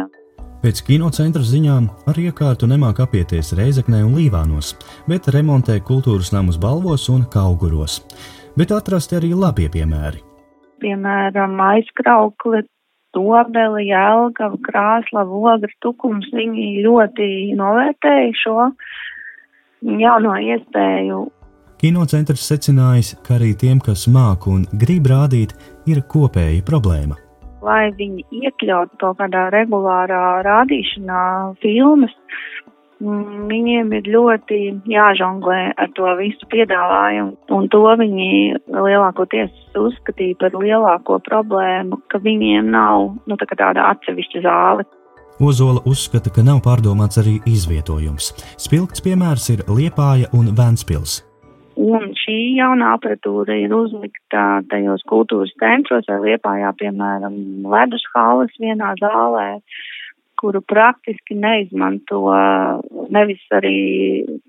Pēc 0.62 0.80
kinocentra 0.86 1.44
ziņām 1.44 1.90
ar 2.08 2.16
iekārtu 2.18 2.66
nemāk 2.66 3.02
apieties 3.04 3.52
Reizeknē 3.58 4.00
un 4.06 4.16
Līvānos, 4.16 4.72
bet 5.06 5.28
remontē 5.34 5.76
kultūras 5.84 6.32
namus 6.32 6.56
balvos 6.58 7.04
un 7.12 7.26
kauguros. 7.32 8.00
Bet 8.56 8.72
atrasti 8.72 9.18
arī 9.18 9.34
labie 9.36 9.68
piemēri. 9.68 10.22
Piemēram, 10.80 11.60
aizkraukli, 11.60 12.62
dobeli, 13.16 13.84
jēlgava, 13.90 14.58
krāsla, 14.64 15.26
vogra, 15.28 15.70
tukums. 15.84 16.28
Viņi 16.32 16.82
ļoti 16.86 17.28
novērtēja 17.60 18.32
šo 18.40 18.70
jauno 19.86 20.34
iespēju. 20.42 21.24
Kinocentrs 21.76 22.46
secinājis, 22.48 23.12
ka 23.26 23.36
arī 23.36 23.52
tiem, 23.60 23.80
kas 23.84 24.06
māca 24.08 24.48
un 24.48 24.64
grib 24.80 25.10
rādīt, 25.12 25.52
ir 25.86 26.00
kopēja 26.08 26.64
problēma. 26.66 27.18
Lai 27.66 27.90
viņi 27.98 28.24
iekļautu 28.46 28.96
kaut 29.00 29.18
kādā 29.20 29.48
regulārā 29.52 30.40
rādīšanā 30.46 31.24
filmas, 31.60 32.14
mm, 33.02 33.44
viņiem 33.50 33.92
ir 33.98 34.10
ļoti 34.14 34.60
jāžonglē 34.88 35.60
ar 35.76 35.92
to 35.98 36.14
visu 36.20 36.48
piedāvājumu, 36.52 37.36
un 37.52 37.68
to 37.74 37.82
viņi 38.00 38.30
lielākoties 38.72 39.52
uzskatīja 39.76 40.38
par 40.40 40.56
lielāko 40.56 41.20
problēmu, 41.28 42.00
ka 42.08 42.22
viņiem 42.24 42.70
nav 42.72 43.10
nu, 43.26 43.36
tā 43.36 43.50
tāda 43.52 43.90
atsevišķa 43.92 44.46
zāle. 44.46 44.88
Ozola 45.36 45.82
uzskata, 45.84 46.30
ka 46.32 46.40
nav 46.40 46.62
pārdomāts 46.64 47.18
arī 47.20 47.34
izvietojums. 47.44 48.30
Spilgts 48.56 49.02
piemērs 49.04 49.50
ir 49.52 49.66
Liepāja 49.68 50.30
un 50.32 50.48
Vēnspils. 50.56 51.18
Un 51.76 52.14
šī 52.16 52.36
jaunā 52.56 52.94
aparatūra 52.96 53.58
ir 53.60 53.74
uzlikta 53.76 54.62
tajos 54.70 55.04
kultūras 55.04 55.52
centros 55.60 56.08
vai 56.08 56.16
liepājā, 56.22 56.70
piemēram, 56.80 57.36
ledus 57.68 58.06
halas 58.14 58.54
vienā 58.56 58.94
zālē, 58.96 59.58
kuru 60.40 60.62
praktiski 60.64 61.36
neizmanto 61.36 62.22
nevis 63.12 63.44
arī 63.52 63.76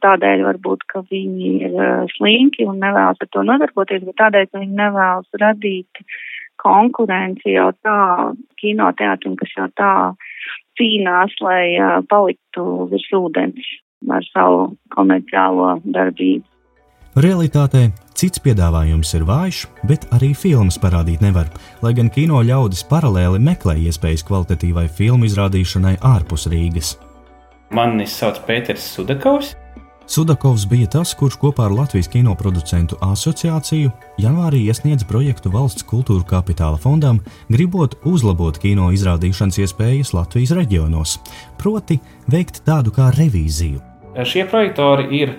tādēļ 0.04 0.46
varbūt, 0.48 0.88
ka 0.88 1.04
viņi 1.12 1.52
ir 1.68 1.76
eh, 1.76 2.08
slinki 2.16 2.64
un 2.64 2.80
nevēlas 2.80 3.20
ar 3.20 3.32
to 3.36 3.44
nodarboties, 3.44 4.08
bet 4.08 4.20
tādēļ, 4.24 4.48
ka 4.54 4.64
viņi 4.64 4.80
nevēlas 4.80 5.44
radīt 5.44 6.04
konkurenci 6.64 7.58
jau 7.58 7.74
tā 7.84 8.00
kinoteātrim, 8.64 9.36
kas 9.36 9.52
jau 9.60 9.68
tā 9.76 9.94
cīnās, 10.80 11.34
lai 11.44 11.76
uh, 11.78 12.00
paliktu 12.10 12.88
virs 12.92 13.10
ūdens 13.18 13.74
ar 14.14 14.26
savu 14.34 14.70
komerciālo 14.94 15.78
darbību. 15.86 16.46
Realitātē 17.18 17.88
cits 18.14 18.38
piedāvājums 18.46 19.10
ir 19.18 19.24
vājš, 19.26 19.64
bet 19.90 20.04
arī 20.14 20.36
filmas 20.38 20.78
parādīt 20.78 21.24
nevar, 21.26 21.50
lai 21.82 21.96
gan 21.98 22.12
kino 22.14 22.44
ļaudis 22.46 22.84
paralēli 22.92 23.42
meklē 23.42 23.74
iespējas 23.90 24.26
kvalitatīvai 24.28 24.86
filmu 25.00 25.26
izrādīšanai 25.26 25.96
ārpus 26.06 26.46
Rīgas. 26.54 26.94
Mani 27.74 28.06
sauc 28.06 28.38
Pēters 28.46 28.86
Sudakovs. 28.94 29.56
Sudakovs 30.08 30.64
bija 30.72 30.88
tas, 30.88 31.12
kurš 31.20 31.36
kopā 31.42 31.66
ar 31.68 31.74
Latvijas 31.76 32.08
kino 32.08 32.32
producentu 32.40 32.96
asociāciju 33.04 33.90
janvārī 34.24 34.62
iesniedza 34.72 35.04
projektu 35.10 35.52
valsts 35.52 35.84
kultūra 35.84 36.24
kapitāla 36.30 36.80
fondam, 36.80 37.20
gribot 37.52 37.98
uzlabot 38.08 38.56
kino 38.64 38.88
izrādīšanas 38.96 39.60
iespējas 39.66 40.14
Latvijas 40.16 40.56
reģionos, 40.56 41.18
proti, 41.60 42.00
veikt 42.32 42.62
tādu 42.64 42.96
kā 42.96 43.10
revīziju. 43.18 43.84
Šie 44.24 44.48
projektori 44.48 45.12
ir 45.20 45.36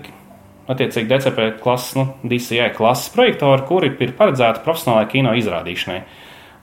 attiecīgi 0.69 1.09
DCP 1.15 1.49
klases, 1.65 1.97
nu, 1.97 2.07
DCI 2.29 2.69
klases 2.77 3.09
projektori, 3.17 3.65
kuri 3.65 3.95
ir 4.05 4.13
paredzēti 4.21 4.67
profesionālai 4.69 5.09
kino 5.09 5.33
izrādīšanai. 5.41 6.03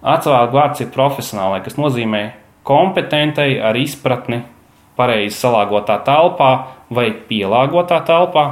Atsvārds 0.05 0.53
vārds 0.53 0.85
ir 0.85 0.93
profesionālai, 0.93 1.63
kas 1.65 1.81
nozīmē 1.81 2.27
kompetentai 2.69 3.55
ar 3.65 3.81
izpratni 3.81 4.43
pareizi 4.95 5.39
salāgotā 5.41 5.97
telpā 6.05 6.51
vai 6.89 7.09
pielāgotā 7.29 8.01
telpā. 8.07 8.45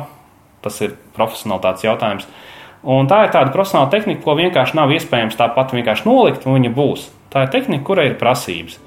Tas 0.63 0.80
ir 0.82 0.96
profesionālitātes 1.15 1.86
jautājums. 1.86 2.28
Un 2.84 3.08
tā 3.08 3.24
ir 3.26 3.32
tāda 3.32 3.52
profesionāla 3.54 3.91
tehnika, 3.91 4.24
ko 4.24 4.36
vienkārši 4.39 4.78
nav 4.80 4.91
iespējams 4.91 5.38
tāpat 5.39 5.76
vienkārši 5.76 6.08
nolikt, 6.08 6.48
un 6.48 6.58
viņa 6.60 6.74
būs. 6.76 7.08
Tā 7.32 7.46
ir 7.46 7.54
tehnika, 7.54 7.86
kurai 7.88 8.10
ir 8.12 8.19
prasības. 8.19 8.80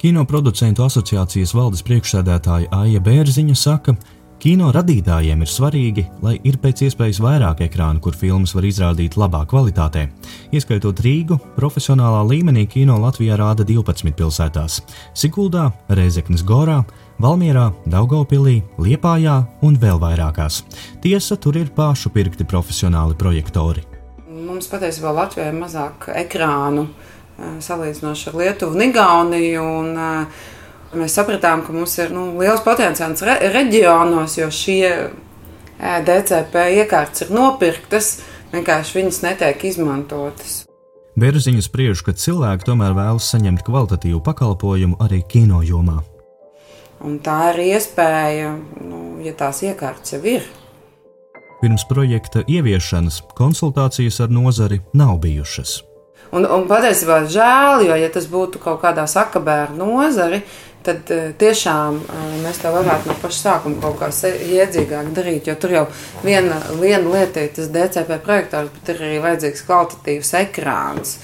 Kino 0.00 0.24
producentu 0.24 0.86
asociācijas 0.86 1.52
valdes 1.52 1.82
priekšsēdētāja 1.84 2.70
Aija 2.72 3.02
Bērziņa 3.04 3.56
saka, 3.58 3.94
ka 3.94 4.18
Kino 4.40 4.70
radītājiem 4.72 5.42
ir 5.44 5.50
svarīgi, 5.52 6.02
lai 6.24 6.38
ir 6.48 6.56
pēc 6.62 6.86
iespējas 6.86 7.18
vairāk 7.20 7.58
ekrānu, 7.66 8.00
kur 8.00 8.14
filmas 8.16 8.54
var 8.56 8.64
izrādīt 8.64 9.18
labā 9.20 9.42
kvalitātē. 9.44 10.06
Ieskaitot 10.56 11.02
Rīgu, 11.04 11.36
profesionālā 11.58 12.22
līmenī 12.24 12.64
kino 12.72 12.96
Latvijā 13.02 13.36
rāda 13.36 13.66
12 13.68 14.16
pilsētās- 14.16 14.80
Siguldā, 15.20 15.66
Reizeknas 15.92 16.40
Gorā, 16.40 16.78
Valmierā, 17.20 17.66
Daugopilī, 17.84 18.62
Liepājā 18.80 19.34
un 19.66 19.74
vēl 19.76 19.98
vairākās. 20.00 20.62
Tiesa, 21.04 21.36
tur 21.36 21.58
ir 21.60 21.68
pašu 21.76 22.08
pirkti 22.14 22.46
profesionāli 22.48 23.18
projektori. 23.20 23.84
Mums 24.30 24.70
patiesībā 24.70 25.12
Latvijā 25.12 25.50
ir 25.50 25.58
mazāk 25.58 26.08
ekrānu 26.16 26.86
eh, 26.86 27.58
salīdzinoši 27.60 28.30
ar 28.30 28.40
Lietuvu 28.40 28.78
un 28.78 28.86
Igauniju. 28.86 29.66
Un, 29.82 29.92
uh, 29.98 30.48
Mēs 30.90 31.14
sapratām, 31.14 31.60
ka 31.62 31.70
mums 31.70 31.92
ir 32.02 32.08
nu, 32.10 32.24
liels 32.40 32.64
potenciāls 32.66 33.20
re 33.22 33.36
reģionos, 33.54 34.32
jo 34.40 34.48
šie 34.50 34.88
DCP 35.78 36.64
iekārtas 36.80 37.28
ir 37.28 37.30
nopirktas, 37.30 38.08
vienkārši 38.50 38.96
viņas 38.98 39.20
netiek 39.22 39.62
izmantotas. 39.70 40.64
Bērziņa 41.20 41.62
spriež, 41.62 42.02
ka 42.02 42.16
cilvēki 42.16 42.66
tomēr 42.66 42.96
vēlas 42.98 43.30
saņemt 43.30 43.62
kvalitatīvu 43.68 44.18
pakalpojumu 44.26 44.98
arī 45.04 45.22
kino 45.30 45.62
jomā. 45.62 46.00
Un 47.00 47.20
tā 47.24 47.38
ir 47.54 47.62
iespēja, 47.70 48.54
nu, 48.84 49.20
ja 49.24 49.32
tās 49.36 49.62
iekārtas 49.64 50.16
jau 50.16 50.20
ir. 50.28 50.48
Pirms 51.60 51.84
projekta 51.88 52.42
ieviešanas 52.48 53.20
konsultācijas 53.36 54.20
ar 54.24 54.32
nozari 54.32 54.80
nav 54.96 55.18
bijušas. 55.20 55.80
Un, 56.30 56.44
un 56.46 56.66
patiesībā 56.70 57.24
žēl, 57.28 57.86
jo, 57.88 57.96
ja 57.98 58.08
tas 58.12 58.28
būtu 58.30 58.60
kaut 58.62 58.78
kādā 58.84 59.06
sakabēra 59.10 59.74
nozari, 59.74 60.38
tad 60.86 61.08
uh, 61.10 61.32
tiešām 61.40 61.98
uh, 62.04 62.20
mēs 62.44 62.60
to 62.62 62.70
varētu 62.72 63.10
no 63.10 63.16
paša 63.20 63.40
sākuma 63.40 63.80
kaut 63.82 63.98
kā 63.98 64.10
iedzīgāk 64.60 65.10
darīt. 65.16 65.50
Jo 65.50 65.56
tur 65.60 65.74
jau 65.74 65.84
viena, 66.22 66.60
viena 66.80 67.02
lieta 67.10 67.44
ir 67.44 67.52
tas 67.56 67.72
DCP 67.74 68.20
projektors, 68.24 68.70
bet 68.76 68.92
ir 68.94 69.02
arī 69.08 69.18
vajadzīgs 69.24 69.64
kvalitatīvs 69.66 70.34
ekrāns. 70.44 71.16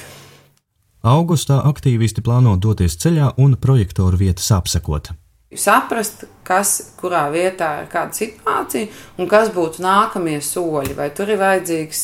Augustā 1.06 1.60
aktīvisti 1.68 2.24
plāno 2.26 2.56
doties 2.58 2.98
ceļā 2.98 3.36
un 3.38 3.54
projektoru 3.62 4.18
vietas 4.18 4.50
apsekot. 4.56 5.14
Saprast, 5.60 6.26
kas 6.46 6.74
kurā 7.00 7.26
vietā 7.34 7.70
ir 7.82 7.88
kāda 7.92 8.16
situācija 8.16 8.90
un 9.18 9.30
kas 9.30 9.52
būtu 9.54 9.84
nākamie 9.84 10.40
soļi. 10.44 10.96
Vai 10.98 11.10
tur 11.16 11.32
ir 11.32 11.40
vajadzīgs, 11.42 12.02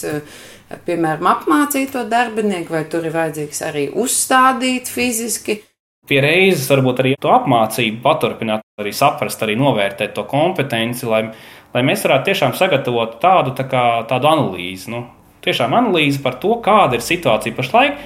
piemēram, 0.86 1.28
apmācīt 1.34 1.92
to 1.96 2.06
darbinieku, 2.08 2.74
vai 2.76 2.86
tur 2.90 3.06
ir 3.08 3.14
vajadzīgs 3.16 3.62
arī 3.68 3.88
uzstādīt 4.04 4.90
fiziski 4.92 5.60
pie 6.08 6.20
reizes 6.22 6.68
varbūt 6.70 7.02
arī 7.02 7.14
to 7.20 7.32
apmācību 7.32 8.02
paturpināt, 8.04 8.64
arī 8.80 8.92
saprast, 8.96 9.42
arī 9.44 9.56
novērtēt 9.60 10.14
to 10.16 10.26
kompetenci, 10.28 11.08
lai, 11.08 11.22
lai 11.74 11.84
mēs 11.86 12.04
varētu 12.06 12.30
tiešām 12.30 12.56
sagatavot 12.58 13.18
tādu, 13.22 13.54
tā 13.58 13.68
kā, 13.70 13.84
tādu 14.10 14.30
analīzi. 14.32 14.92
Nu, 14.92 15.06
tiešām 15.44 15.76
analīzi 15.78 16.22
par 16.24 16.40
to, 16.42 16.58
kāda 16.64 16.98
ir 16.98 17.06
situācija 17.06 17.56
pašlaik. 17.58 18.02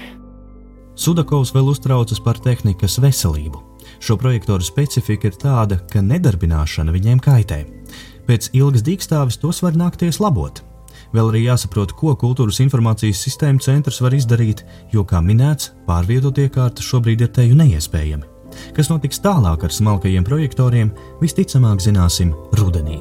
Sudakovs 0.96 1.52
vēl 1.56 1.72
uztraucas 1.74 2.22
par 2.24 2.40
tehnikas 2.40 3.00
veselību. 3.02 3.65
Šo 4.00 4.16
projektoru 4.20 4.64
specifika 4.64 5.30
ir 5.30 5.38
tāda, 5.40 5.80
ka 5.90 6.02
nedarbināšana 6.04 6.94
viņiem 6.94 7.20
kaitē. 7.22 7.64
Pēc 8.26 8.50
ilgas 8.58 8.84
dīkstāves 8.86 9.38
tos 9.42 9.62
var 9.62 9.78
nākties 9.78 10.20
labot. 10.20 10.62
Vēl 11.14 11.30
arī 11.30 11.44
jāsaprot, 11.46 11.94
ko 11.96 12.14
kultūras 12.18 12.58
informācijas 12.64 13.20
sistēma 13.22 13.62
centrs 13.62 14.00
var 14.02 14.14
izdarīt, 14.16 14.64
jo, 14.92 15.04
kā 15.06 15.22
minēts, 15.22 15.72
pārvietot 15.86 16.38
iekārtas 16.42 16.86
šobrīd 16.86 17.22
ir 17.22 17.32
teju 17.32 17.58
neiespējami. 17.58 18.26
Kas 18.76 18.90
notiks 18.90 19.20
tālāk 19.22 19.66
ar 19.66 19.74
smalkajiem 19.74 20.26
projektoriem, 20.26 20.92
visticamāk 21.22 21.82
zināsim 21.84 22.34
rudenī. 22.58 22.98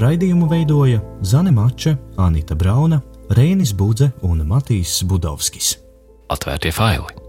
Raidījumu 0.00 0.46
veidoja 0.48 1.02
Zane 1.26 1.50
Mača, 1.52 1.96
Anita 2.16 2.54
Brauna, 2.54 3.02
Reinis 3.36 3.74
Budze 3.76 4.12
un 4.22 4.44
Matīs 4.46 5.00
Budovskis. 5.04 5.74
alternativayo 6.30 7.19